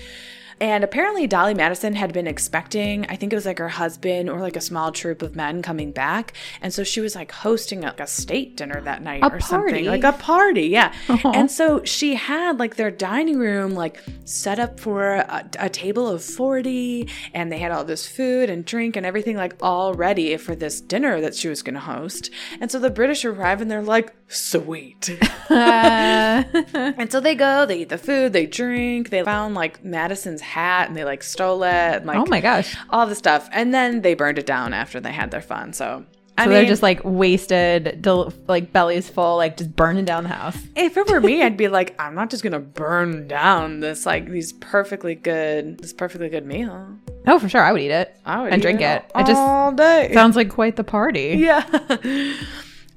[0.61, 4.41] And apparently, Dolley Madison had been expecting, I think it was like her husband or
[4.41, 6.33] like a small troop of men coming back.
[6.61, 9.45] And so she was like hosting like a state dinner that night a or party.
[9.45, 9.85] something.
[9.87, 10.93] Like a party, yeah.
[11.09, 11.33] Uh-huh.
[11.35, 16.09] And so she had like their dining room like set up for a, a table
[16.09, 20.37] of 40, and they had all this food and drink and everything like all ready
[20.37, 22.31] for this dinner that she was going to host.
[22.61, 25.19] And so the British arrive and they're like, sweet.
[25.51, 30.89] and so they go, they eat the food, they drink, they found like Madison's hat
[30.89, 34.03] and they like stole it and like oh my gosh all the stuff and then
[34.03, 36.05] they burned it down after they had their fun so
[36.37, 40.23] I so mean, they're just like wasted, del- like bellies full, like just burning down
[40.23, 40.57] the house.
[40.77, 44.31] If it were me, I'd be like, I'm not just gonna burn down this like
[44.31, 46.97] these perfectly good, this perfectly good meal.
[47.27, 48.17] Oh, for sure, I would eat it.
[48.25, 49.03] I would and drink it.
[49.17, 49.21] it.
[49.21, 50.13] It just all day.
[50.15, 51.35] sounds like quite the party.
[51.39, 51.65] Yeah.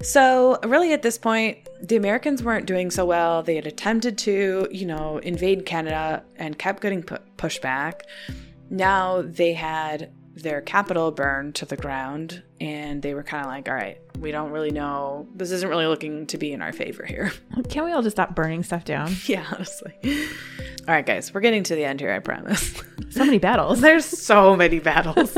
[0.02, 3.42] So, really, at this point, the Americans weren't doing so well.
[3.42, 8.04] They had attempted to, you know, invade Canada and kept getting pu- pushed back.
[8.70, 13.68] Now they had their capital burned to the ground, and they were kind of like,
[13.68, 15.26] all right, we don't really know.
[15.34, 17.32] This isn't really looking to be in our favor here.
[17.68, 19.14] Can't we all just stop burning stuff down?
[19.26, 19.92] yeah, honestly.
[20.04, 22.80] All right, guys, we're getting to the end here, I promise.
[23.10, 23.80] So many battles.
[23.82, 25.36] There's so many battles.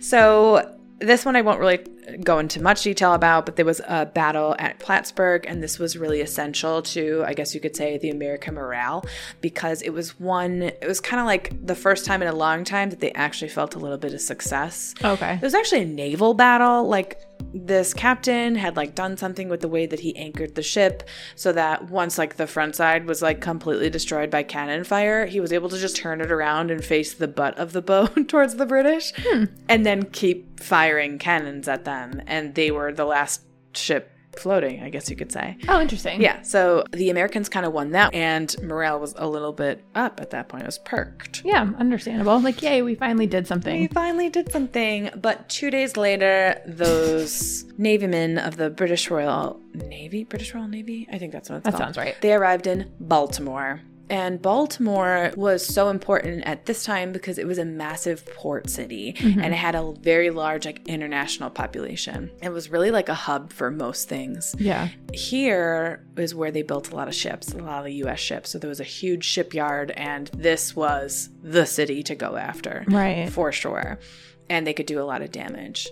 [0.00, 1.78] so, this one I won't really
[2.22, 5.96] go into much detail about, but there was a battle at Plattsburgh, and this was
[5.96, 9.04] really essential to, I guess you could say, the American morale
[9.40, 12.64] because it was one, it was kind of like the first time in a long
[12.64, 14.94] time that they actually felt a little bit of success.
[15.02, 15.34] Okay.
[15.34, 16.86] It was actually a naval battle.
[16.88, 17.20] Like,
[17.52, 21.04] this captain had like done something with the way that he anchored the ship
[21.36, 25.40] so that once like the front side was like completely destroyed by cannon fire he
[25.40, 28.56] was able to just turn it around and face the butt of the boat towards
[28.56, 29.44] the british hmm.
[29.68, 32.22] and then keep firing cannons at them.
[32.26, 33.42] And they were the last
[33.74, 36.20] ship floating i guess you could say Oh, interesting.
[36.20, 40.20] yeah so the americans kind of won that and morale was a little bit up
[40.20, 42.40] at that point it was perked Yeah, understandable.
[42.40, 43.80] Like, yay, we finally did something.
[43.80, 45.10] we finally did something.
[45.16, 51.06] But two days later, those Navy men of the British Royal Navy, British Royal Navy,
[51.12, 51.82] I think that's what it's That called.
[51.82, 52.14] sounds right.
[52.22, 53.80] They arrived in Baltimore.
[54.10, 59.14] And Baltimore was so important at this time because it was a massive port city
[59.14, 59.40] Mm-hmm.
[59.40, 62.30] and it had a very large like international population.
[62.42, 64.88] It was really like a hub for most things Yeah.
[65.12, 68.50] here is where they built a lot of ships, a lot of US ships.
[68.50, 72.84] So there was a huge shipyard, and this was the city to go after.
[72.88, 73.30] Right.
[73.30, 73.98] For sure.
[74.50, 75.88] And they could do a lot of damage.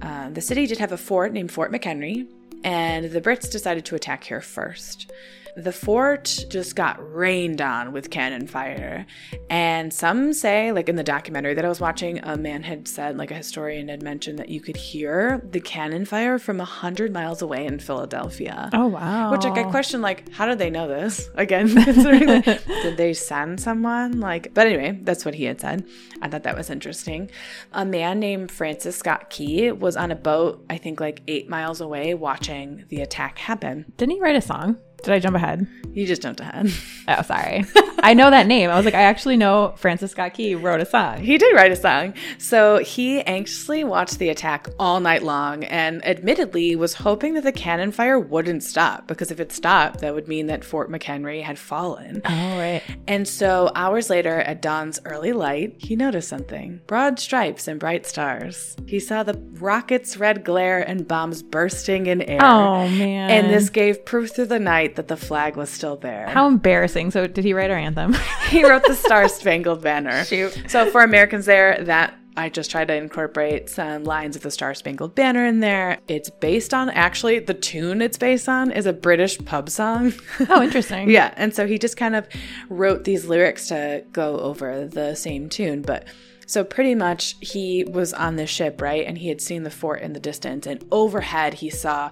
[0.00, 2.26] Uh, the city did have a fort named Fort McHenry,
[2.64, 5.10] and the Brits decided to attack here first.
[5.56, 9.06] The fort just got rained on with cannon fire.
[9.48, 13.16] And some say, like in the documentary that I was watching, a man had said,
[13.16, 17.42] like a historian had mentioned, that you could hear the cannon fire from 100 miles
[17.42, 18.70] away in Philadelphia.
[18.72, 19.32] Oh, wow.
[19.32, 21.28] Which like I question like how did they know this?
[21.34, 24.20] Again, considering that- did they send someone?
[24.20, 25.86] Like but anyway, that's what he had said.
[26.22, 27.30] I thought that was interesting.
[27.72, 31.80] A man named Francis Scott Key was on a boat, I think like eight miles
[31.80, 33.92] away, watching the attack happen.
[33.96, 34.78] Didn't he write a song?
[35.02, 35.66] Did I jump ahead?
[35.92, 36.72] You just jumped ahead.
[37.08, 37.64] Oh, sorry.
[38.02, 38.70] I know that name.
[38.70, 41.18] I was like, I actually know Francis Scott Key wrote a song.
[41.18, 42.14] He did write a song.
[42.38, 47.52] So he anxiously watched the attack all night long and admittedly was hoping that the
[47.52, 51.58] cannon fire wouldn't stop because if it stopped, that would mean that Fort McHenry had
[51.58, 52.22] fallen.
[52.24, 52.82] Oh, right.
[53.08, 58.06] And so, hours later, at dawn's early light, he noticed something broad stripes and bright
[58.06, 58.76] stars.
[58.86, 62.42] He saw the rocket's red glare and bombs bursting in air.
[62.42, 63.30] Oh, man.
[63.30, 66.28] And this gave proof through the night that the flag was still there.
[66.28, 67.10] How embarrassing.
[67.10, 68.14] So, did he write our anthem?
[68.48, 70.24] he wrote the Star Spangled Banner.
[70.24, 70.64] Shoot.
[70.68, 74.72] So, for Americans there, that I just tried to incorporate some lines of the Star
[74.74, 75.98] Spangled Banner in there.
[76.08, 80.12] It's based on, actually, the tune it's based on is a British pub song.
[80.48, 81.10] oh, interesting.
[81.10, 82.28] Yeah, and so he just kind of
[82.68, 86.06] wrote these lyrics to go over the same tune, but
[86.46, 89.06] so pretty much he was on this ship, right?
[89.06, 92.10] And he had seen the fort in the distance and overhead he saw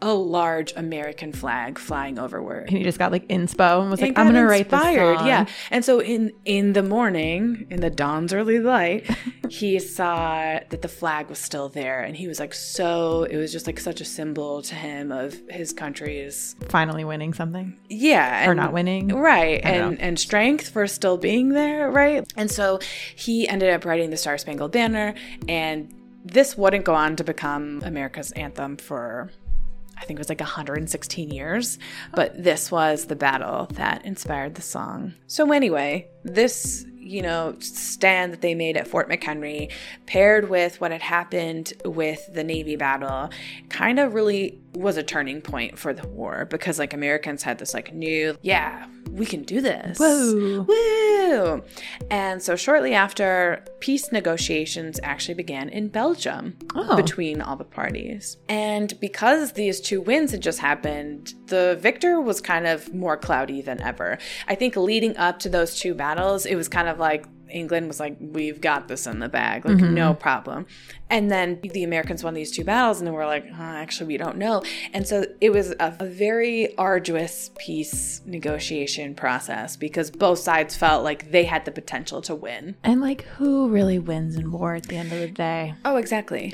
[0.00, 2.68] a large American flag flying over overward.
[2.68, 5.18] And he just got like inspo and was like, I'm going to write this inspired,
[5.18, 5.26] song.
[5.26, 5.46] Yeah.
[5.70, 9.10] And so in in the morning, in the dawn's early light,
[9.48, 13.50] he saw that the flag was still there and he was like so it was
[13.50, 17.76] just like such a symbol to him of his country's Finally winning something.
[17.88, 19.08] yeah Or not winning.
[19.08, 22.78] right and and strength for still being there right and so
[23.16, 25.14] he ended up writing the star spangled banner
[25.48, 25.94] and
[26.24, 29.30] this wouldn't go on to become america's anthem for
[30.00, 31.78] i think it was like 116 years
[32.14, 35.14] but this was the battle that inspired the song.
[35.26, 39.70] So anyway this you know stand that they made at fort mchenry
[40.06, 43.30] paired with what had happened with the navy battle
[43.68, 47.72] kind of really was a turning point for the war because like americans had this
[47.74, 50.66] like new yeah we can do this Whoa.
[50.68, 51.62] woo
[52.10, 56.94] and so shortly after peace negotiations actually began in belgium Oh.
[56.96, 62.40] between all the parties and because these two wins had just happened the victor was
[62.40, 66.54] kind of more cloudy than ever i think leading up to those two battles it
[66.54, 69.94] was kind of like England was like, we've got this in the bag, like, mm-hmm.
[69.94, 70.66] no problem.
[71.10, 74.16] And then the Americans won these two battles, and then we're like, oh, actually, we
[74.18, 74.62] don't know.
[74.92, 81.04] And so it was a, a very arduous peace negotiation process because both sides felt
[81.04, 82.76] like they had the potential to win.
[82.84, 85.74] And like, who really wins in war at the end of the day?
[85.84, 86.52] Oh, exactly.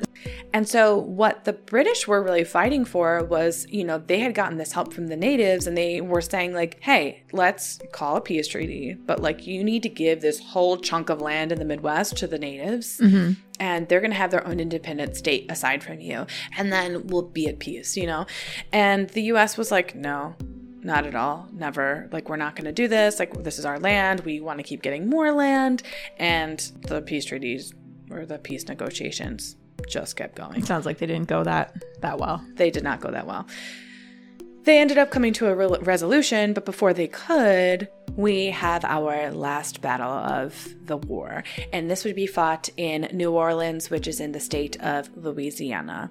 [0.52, 4.58] and so, what the British were really fighting for was, you know, they had gotten
[4.58, 8.48] this help from the natives and they were saying, like, hey, let's call a peace
[8.48, 12.16] treaty, but like, you need to give this whole chunk of land in the Midwest
[12.16, 12.98] to the natives.
[12.98, 13.32] Mm-hmm.
[13.62, 16.26] And they're going to have their own independent state aside from you.
[16.58, 18.26] And then we'll be at peace, you know?
[18.72, 20.34] And the US was like, no,
[20.82, 21.48] not at all.
[21.52, 22.08] Never.
[22.10, 23.20] Like, we're not going to do this.
[23.20, 24.22] Like, this is our land.
[24.22, 25.84] We want to keep getting more land.
[26.16, 26.58] And
[26.88, 27.72] the peace treaties
[28.10, 29.54] or the peace negotiations
[29.88, 30.58] just kept going.
[30.58, 32.44] it Sounds like they didn't go that that well.
[32.54, 33.46] They did not go that well.
[34.64, 39.30] They ended up coming to a re- resolution, but before they could, we have our
[39.30, 41.44] last battle of the war.
[41.72, 46.10] And this would be fought in New Orleans, which is in the state of Louisiana.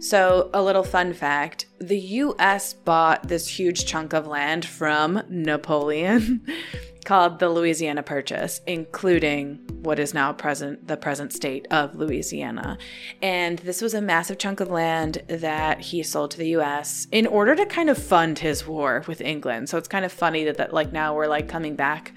[0.00, 6.46] So, a little fun fact the US bought this huge chunk of land from Napoleon.
[7.04, 12.78] called the Louisiana Purchase, including what is now present the present state of Louisiana.
[13.22, 17.26] And this was a massive chunk of land that he sold to the US in
[17.26, 19.68] order to kind of fund his war with England.
[19.68, 22.12] So it's kind of funny that, that like now we're like coming back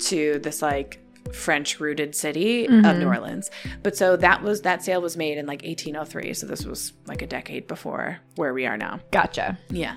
[0.00, 0.98] to this like
[1.32, 2.84] French rooted city mm-hmm.
[2.84, 3.50] of New Orleans.
[3.82, 6.34] But so that was that sale was made in like 1803.
[6.34, 9.00] So this was like a decade before where we are now.
[9.10, 9.58] Gotcha.
[9.70, 9.96] Yeah.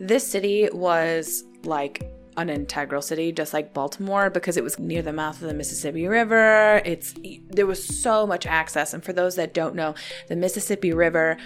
[0.00, 5.12] This city was like an integral city just like Baltimore because it was near the
[5.12, 6.80] mouth of the Mississippi River.
[6.84, 7.14] It's
[7.48, 9.94] there was so much access and for those that don't know,
[10.28, 11.36] the Mississippi River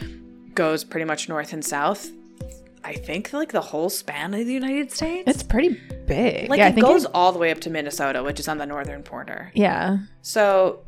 [0.54, 2.10] goes pretty much north and south
[2.84, 5.24] I think like the whole span of the United States.
[5.28, 6.50] It's pretty big.
[6.50, 9.02] Like yeah, it goes all the way up to Minnesota, which is on the northern
[9.02, 9.50] border.
[9.54, 9.98] Yeah.
[10.22, 10.80] So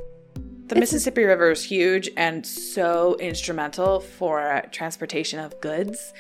[0.67, 6.13] the it's Mississippi a- River is huge and so instrumental for transportation of goods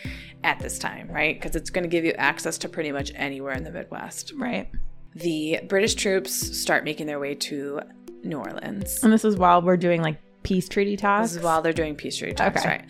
[0.43, 1.41] at this time, right?
[1.41, 4.33] Because it's going to give you access to pretty much anywhere in the Midwest.
[4.37, 4.71] Right.
[5.15, 7.81] The British troops start making their way to
[8.23, 9.03] New Orleans.
[9.03, 11.31] And this is while we're doing like peace treaty talks?
[11.31, 12.69] This is while they're doing peace treaty talks, okay.
[12.69, 12.85] right?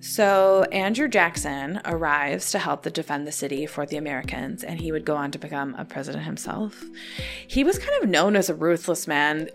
[0.00, 4.92] So Andrew Jackson arrives to help to defend the city for the Americans, and he
[4.92, 6.82] would go on to become a president himself.
[7.46, 9.50] He was kind of known as a ruthless man.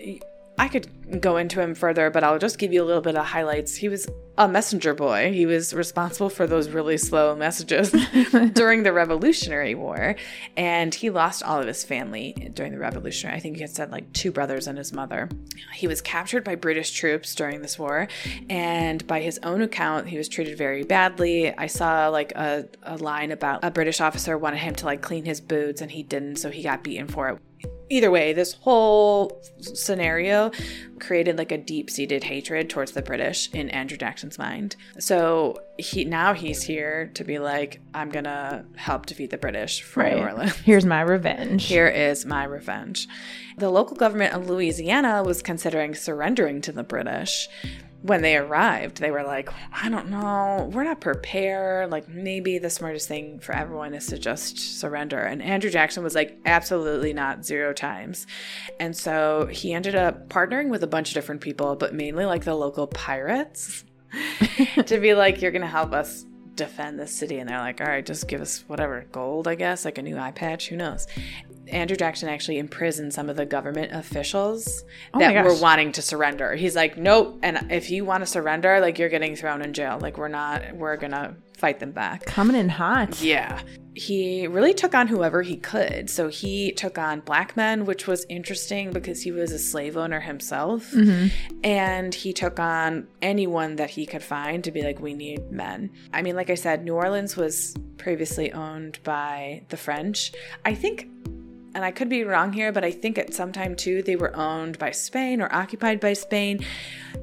[0.58, 3.26] I could go into him further, but I'll just give you a little bit of
[3.26, 3.76] highlights.
[3.76, 5.32] He was a messenger boy.
[5.34, 7.92] He was responsible for those really slow messages
[8.54, 10.16] during the Revolutionary War,
[10.58, 13.38] and he lost all of his family during the Revolutionary.
[13.38, 15.30] I think he had said like two brothers and his mother.
[15.74, 18.08] He was captured by British troops during this war,
[18.50, 21.56] and by his own account, he was treated very badly.
[21.56, 25.26] I saw like a, a line about a British officer wanted him to like clean
[25.26, 27.40] his boots, and he didn't, so he got beaten for it
[27.90, 30.52] either way, this whole scenario
[31.00, 34.76] created like a deep seated hatred towards the British in Andrew Jackson's mind.
[35.00, 40.04] So he now he's here to be like, I'm gonna help defeat the British for
[40.04, 40.16] right.
[40.16, 40.56] New Orleans.
[40.66, 41.66] Here's my revenge.
[41.66, 43.08] Here is my revenge.
[43.58, 47.48] The local government of Louisiana was considering surrendering to the British
[48.06, 51.90] when they arrived, they were like, I don't know, we're not prepared.
[51.90, 55.20] Like, maybe the smartest thing for everyone is to just surrender.
[55.20, 58.28] And Andrew Jackson was like, absolutely not, zero times.
[58.80, 62.44] And so he ended up partnering with a bunch of different people, but mainly like
[62.44, 63.84] the local pirates
[64.86, 67.40] to be like, you're going to help us defend the city.
[67.40, 70.18] And they're like, all right, just give us whatever gold, I guess, like a new
[70.18, 71.08] eye patch, who knows.
[71.70, 76.56] Andrew Jackson actually imprisoned some of the government officials oh that were wanting to surrender.
[76.56, 77.40] He's like, nope.
[77.44, 79.98] And if you want to surrender, like you're getting thrown in jail.
[80.00, 82.26] Like we're not, we're gonna fight them back.
[82.26, 83.22] Coming in hot.
[83.22, 83.62] Yeah.
[83.94, 86.10] He really took on whoever he could.
[86.10, 90.20] So he took on black men, which was interesting because he was a slave owner
[90.20, 90.92] himself.
[90.92, 91.28] Mm-hmm.
[91.64, 95.92] And he took on anyone that he could find to be like, we need men.
[96.12, 100.34] I mean, like I said, New Orleans was previously owned by the French.
[100.66, 101.08] I think
[101.76, 104.36] and I could be wrong here, but I think at some time too they were
[104.36, 106.66] owned by Spain or occupied by Spain.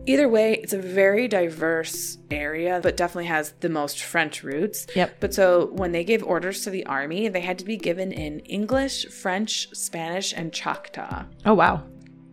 [0.07, 4.87] Either way, it's a very diverse area, but definitely has the most French roots.
[4.95, 5.17] Yep.
[5.21, 8.41] But so when they gave orders to the army, they had to be given in
[8.41, 11.25] English, French, Spanish, and Choctaw.
[11.47, 11.85] Oh wow.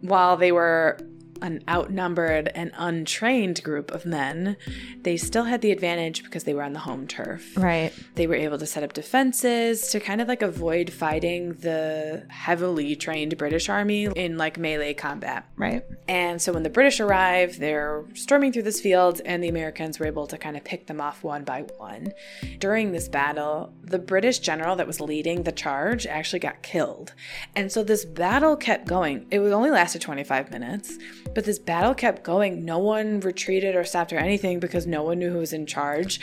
[0.01, 0.97] While they were
[1.41, 4.57] an outnumbered and untrained group of men,
[5.01, 7.55] they still had the advantage because they were on the home turf.
[7.57, 7.93] Right.
[8.15, 12.95] They were able to set up defenses to kind of like avoid fighting the heavily
[12.95, 15.45] trained British army in like melee combat.
[15.55, 15.83] Right.
[16.07, 20.05] And so when the British arrived, they're storming through this field, and the Americans were
[20.05, 22.13] able to kind of pick them off one by one.
[22.59, 27.13] During this battle, the British general that was leading the charge actually got killed.
[27.55, 29.27] And so this battle kept going.
[29.31, 30.97] It was only lasted 25 minutes.
[31.33, 32.65] But this battle kept going.
[32.65, 36.19] No one retreated or stopped or anything because no one knew who was in charge.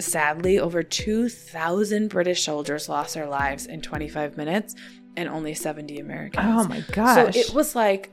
[0.00, 4.74] Sadly, over 2,000 British soldiers lost their lives in 25 minutes
[5.16, 6.46] and only 70 Americans.
[6.46, 7.34] Oh my gosh.
[7.34, 8.12] So it was like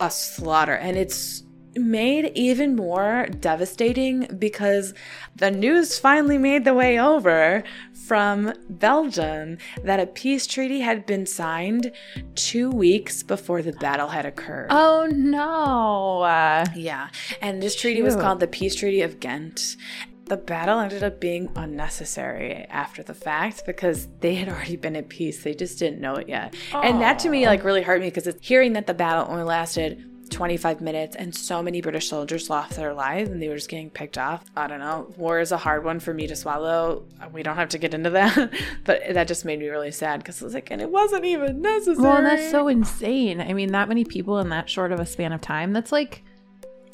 [0.00, 0.74] a slaughter.
[0.74, 1.44] And it's
[1.74, 4.94] made even more devastating because
[5.36, 7.62] the news finally made the way over
[8.08, 11.92] from Belgium that a peace treaty had been signed
[12.34, 14.68] two weeks before the battle had occurred.
[14.70, 16.22] Oh no.
[16.22, 17.10] Uh, yeah.
[17.42, 19.76] And this treaty was called the Peace Treaty of Ghent.
[20.24, 25.08] The battle ended up being unnecessary after the fact because they had already been at
[25.08, 25.42] peace.
[25.42, 26.54] They just didn't know it yet.
[26.70, 26.84] Aww.
[26.84, 29.44] And that to me like really hurt me because it's hearing that the battle only
[29.44, 33.68] lasted 25 minutes and so many British soldiers lost their lives and they were just
[33.68, 34.44] getting picked off.
[34.56, 35.12] I don't know.
[35.16, 37.04] War is a hard one for me to swallow.
[37.32, 38.52] We don't have to get into that,
[38.84, 41.62] but that just made me really sad because I was like, and it wasn't even
[41.62, 41.98] necessary.
[41.98, 43.40] Well, that's so insane.
[43.40, 46.22] I mean, that many people in that short of a span of time, that's like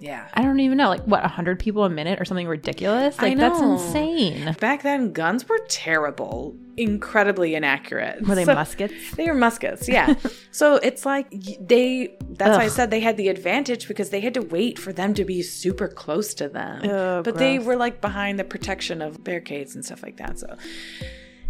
[0.05, 0.29] Yeah.
[0.35, 3.19] I don't even know, like what, 100 people a minute or something ridiculous?
[3.21, 4.55] Like, that's insane.
[4.61, 8.21] Back then, guns were terrible, incredibly inaccurate.
[8.29, 8.93] Were they So- muskets?
[9.17, 10.15] They were muskets, yeah.
[10.51, 14.35] so it's like they, that's why I said they had the advantage because they had
[14.35, 16.85] to wait for them to be super close to them.
[16.89, 20.39] Oh, but they were like behind the protection of barricades and stuff like that.
[20.39, 20.55] So,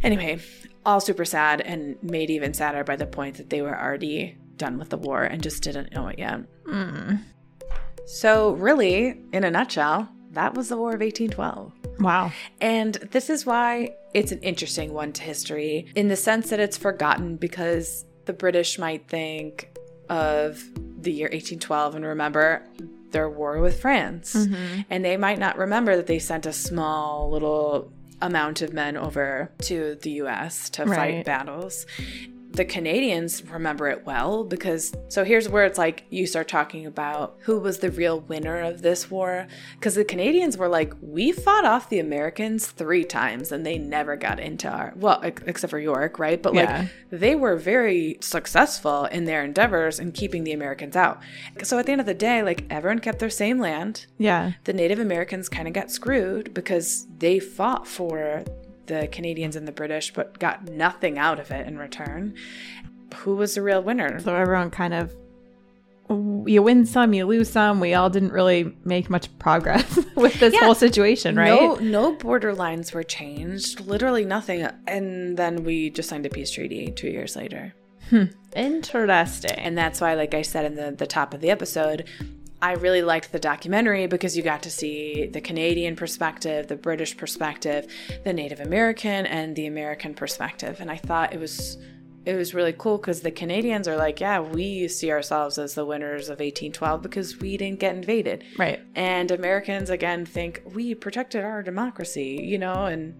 [0.04, 0.38] anyway,
[0.86, 4.78] all super sad and made even sadder by the point that they were already done
[4.78, 6.40] with the war and just didn't know it yet.
[6.66, 7.18] Mm.
[8.06, 11.72] So, really, in a nutshell, that was the War of 1812.
[12.00, 12.32] Wow.
[12.60, 16.76] And this is why it's an interesting one to history in the sense that it's
[16.76, 19.70] forgotten because the British might think
[20.08, 20.62] of
[21.00, 22.62] the year 1812 and remember
[23.10, 24.34] their war with France.
[24.34, 24.80] Mm-hmm.
[24.90, 29.50] And they might not remember that they sent a small little amount of men over
[29.62, 30.96] to the US to Right.
[30.96, 31.86] fight battles.
[32.54, 37.36] The Canadians remember it well because so here's where it's like you start talking about
[37.40, 41.64] who was the real winner of this war because the Canadians were like we fought
[41.64, 46.20] off the Americans 3 times and they never got into our well except for York,
[46.20, 46.40] right?
[46.40, 46.78] But Yeah.
[46.82, 51.20] like they were very successful in their endeavors in keeping the Americans out.
[51.64, 54.06] So at the end of the day, like everyone kept their same land.
[54.16, 54.52] Yeah.
[54.62, 58.44] The Native Americans kind of got screwed because they fought for
[58.86, 62.34] the Canadians and the British, but got nothing out of it in return.
[63.16, 64.18] Who was the real winner?
[64.20, 65.14] So everyone kind of
[66.46, 67.80] you win some, you lose some.
[67.80, 70.60] We all didn't really make much progress with this Yeah.
[70.64, 71.48] whole situation, right?
[71.60, 73.80] No, no border lines were changed.
[73.80, 74.68] Literally nothing.
[74.86, 77.72] And then we just signed a peace treaty two years later.
[78.10, 78.24] Hmm.
[78.54, 79.52] Interesting.
[79.52, 82.04] And that's why, like I said in the, the top of the episode,
[82.64, 87.14] I really liked the documentary because you got to see the Canadian perspective, the British
[87.14, 87.86] perspective,
[88.24, 90.78] the Native American, and the American perspective.
[90.80, 91.76] And I thought it was
[92.24, 95.84] it was really cool because the Canadians are like, yeah, we see ourselves as the
[95.84, 98.44] winners of 1812 because we didn't get invaded.
[98.56, 98.80] right.
[98.94, 103.14] And Americans again think we protected our democracy, you know, and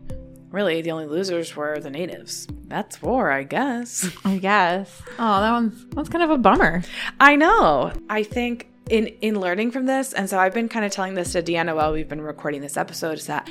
[0.51, 2.49] really the only losers were the natives.
[2.68, 4.09] That's war, I guess.
[4.24, 5.03] I guess.
[5.18, 6.82] Oh, that one's that's kind of a bummer.
[7.20, 7.92] I know.
[8.09, 11.32] I think in in learning from this, and so I've been kind of telling this
[11.32, 13.49] to Deanna while we've been recording this episode, is that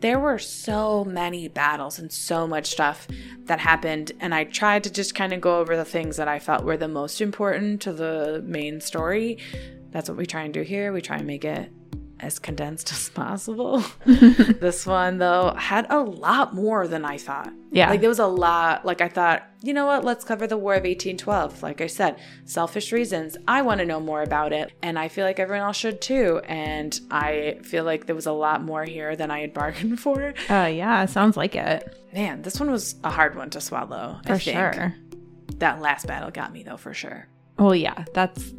[0.00, 3.08] there were so many battles and so much stuff
[3.46, 6.38] that happened, and I tried to just kind of go over the things that I
[6.38, 9.38] felt were the most important to the main story.
[9.90, 10.92] That's what we try and do here.
[10.92, 11.72] We try and make it
[12.20, 13.82] as condensed as possible.
[14.06, 17.52] this one though had a lot more than I thought.
[17.70, 17.90] Yeah.
[17.90, 18.84] Like there was a lot.
[18.84, 20.04] Like I thought, you know what?
[20.04, 21.62] Let's cover the War of 1812.
[21.62, 23.36] Like I said, selfish reasons.
[23.46, 26.40] I want to know more about it, and I feel like everyone else should too.
[26.44, 30.32] And I feel like there was a lot more here than I had bargained for.
[30.48, 31.94] Uh yeah, sounds like it.
[32.14, 34.18] Man, this one was a hard one to swallow.
[34.26, 34.56] For I think.
[34.74, 34.94] sure.
[35.58, 37.26] That last battle got me though, for sure.
[37.58, 38.54] Well, yeah, that's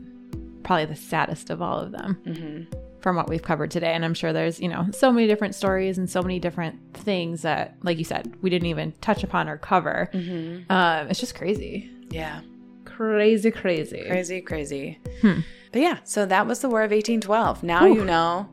[0.63, 2.79] probably the saddest of all of them Mm-hmm.
[3.01, 3.93] From what we've covered today.
[3.93, 7.41] And I'm sure there's, you know, so many different stories and so many different things
[7.43, 10.09] that, like you said, we didn't even touch upon or cover.
[10.13, 10.71] Mm-hmm.
[10.71, 11.89] Um, it's just crazy.
[12.09, 12.41] Yeah.
[12.85, 14.03] Crazy, crazy.
[14.07, 14.99] Crazy, crazy.
[15.21, 15.39] Hmm.
[15.71, 17.63] But yeah, so that was the War of 1812.
[17.63, 17.95] Now Whew.
[17.95, 18.49] you know.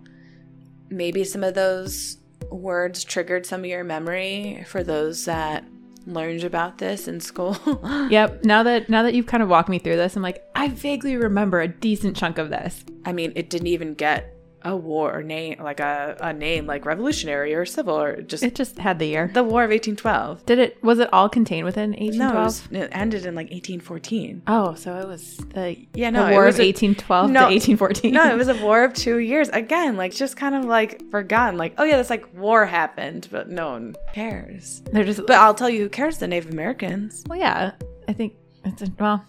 [0.89, 2.19] Maybe some of those
[2.51, 5.65] words triggered some of your memory for those that
[6.07, 7.57] learned about this in school.
[8.11, 8.45] Yep.
[8.45, 11.17] Now that now that you've kind of walked me through this, I'm like, I vaguely
[11.17, 12.85] remember a decent chunk of this.
[13.05, 14.36] I mean, it didn't even get
[14.67, 18.55] a war or name, like a, a name like revolutionary or civil or just It
[18.55, 19.31] just had the year.
[19.33, 20.45] the War of 1812.
[20.47, 20.83] Did it?
[20.83, 22.45] Was it all contained within No, it, 1812?
[22.45, 24.43] was, it ended in like 1814.
[24.47, 27.41] oh, so it was the Yeah, the no, it War was of a- 1812 no,
[27.41, 28.13] to 1814.
[28.13, 29.49] No, it was a war of two years.
[29.51, 31.57] Again, like just kind of like forgotten.
[31.59, 34.83] Like, oh yeah, this like war happened, but no one cares.
[34.93, 35.21] They're just.
[35.27, 37.25] But I'll tell you who cares the Native Americans.
[37.29, 37.73] well, yeah.
[38.09, 39.25] I think it's a, well.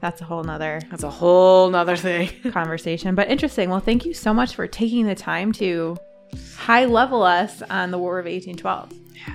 [0.00, 2.30] That's a whole nother That's a whole nother thing.
[2.52, 3.68] conversation, but interesting.
[3.70, 5.96] Well, thank you so much for taking the time to
[6.56, 8.92] high level us on the War of 1812.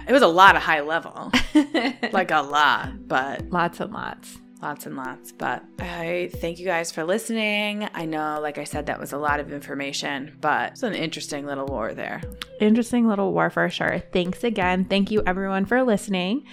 [0.07, 1.31] it was a lot of high level.
[2.11, 4.37] like a lot, but lots and lots.
[4.61, 5.31] lots and lots.
[5.31, 7.87] But I thank you guys for listening.
[7.93, 11.45] I know, like I said, that was a lot of information, but it's an interesting
[11.45, 12.21] little war there.
[12.59, 14.01] Interesting little war for sure.
[14.13, 14.85] Thanks again.
[14.85, 16.45] Thank you everyone for listening.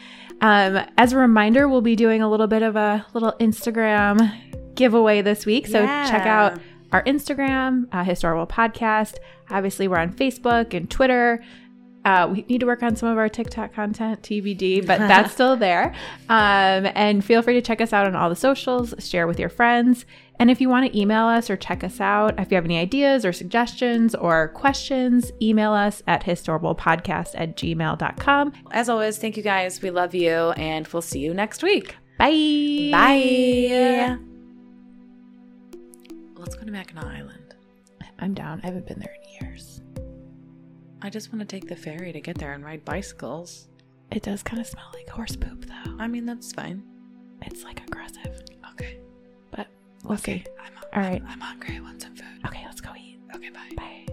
[0.42, 5.22] Um, as a reminder, we'll be doing a little bit of a little Instagram giveaway
[5.22, 5.66] this week.
[5.66, 6.10] So Yeah.
[6.10, 6.58] check out
[6.92, 9.14] our Instagram, uh, Historable Podcast.
[9.50, 11.42] Obviously, we're on Facebook and Twitter.
[12.04, 15.56] Uh, we need to work on some of our TikTok content, TBD, but that's still
[15.56, 15.94] there.
[16.28, 19.48] Um, and feel free to check us out on all the socials, share with your
[19.48, 20.04] friends.
[20.38, 22.78] And if you want to email us or check us out, if you have any
[22.78, 28.52] ideas or suggestions or questions, email us at historablepodcast at gmail.com.
[28.72, 29.80] As always, thank you guys.
[29.82, 31.94] We love you, and we'll see you next week.
[32.18, 32.88] Bye.
[32.90, 34.18] Bye.
[36.36, 37.54] Let's go to Mackinac Island.
[38.18, 38.60] I'm down.
[38.62, 39.80] I haven't been there in years.
[41.02, 43.68] I just want to take the ferry to get there and ride bicycles.
[44.10, 45.96] It does kind of smell like horse poop, though.
[45.98, 46.82] I mean, that's fine.
[47.42, 48.34] It's like aggressive, Okay.
[48.36, 48.41] but
[50.02, 50.44] we'll okay.
[50.44, 50.44] see.
[50.60, 50.72] I'm,
[51.04, 51.22] All right.
[51.26, 51.76] I'm hungry.
[51.76, 52.26] I want some food.
[52.46, 53.20] Okay, let's go eat.
[53.34, 53.70] Okay, bye.
[53.76, 54.11] Bye.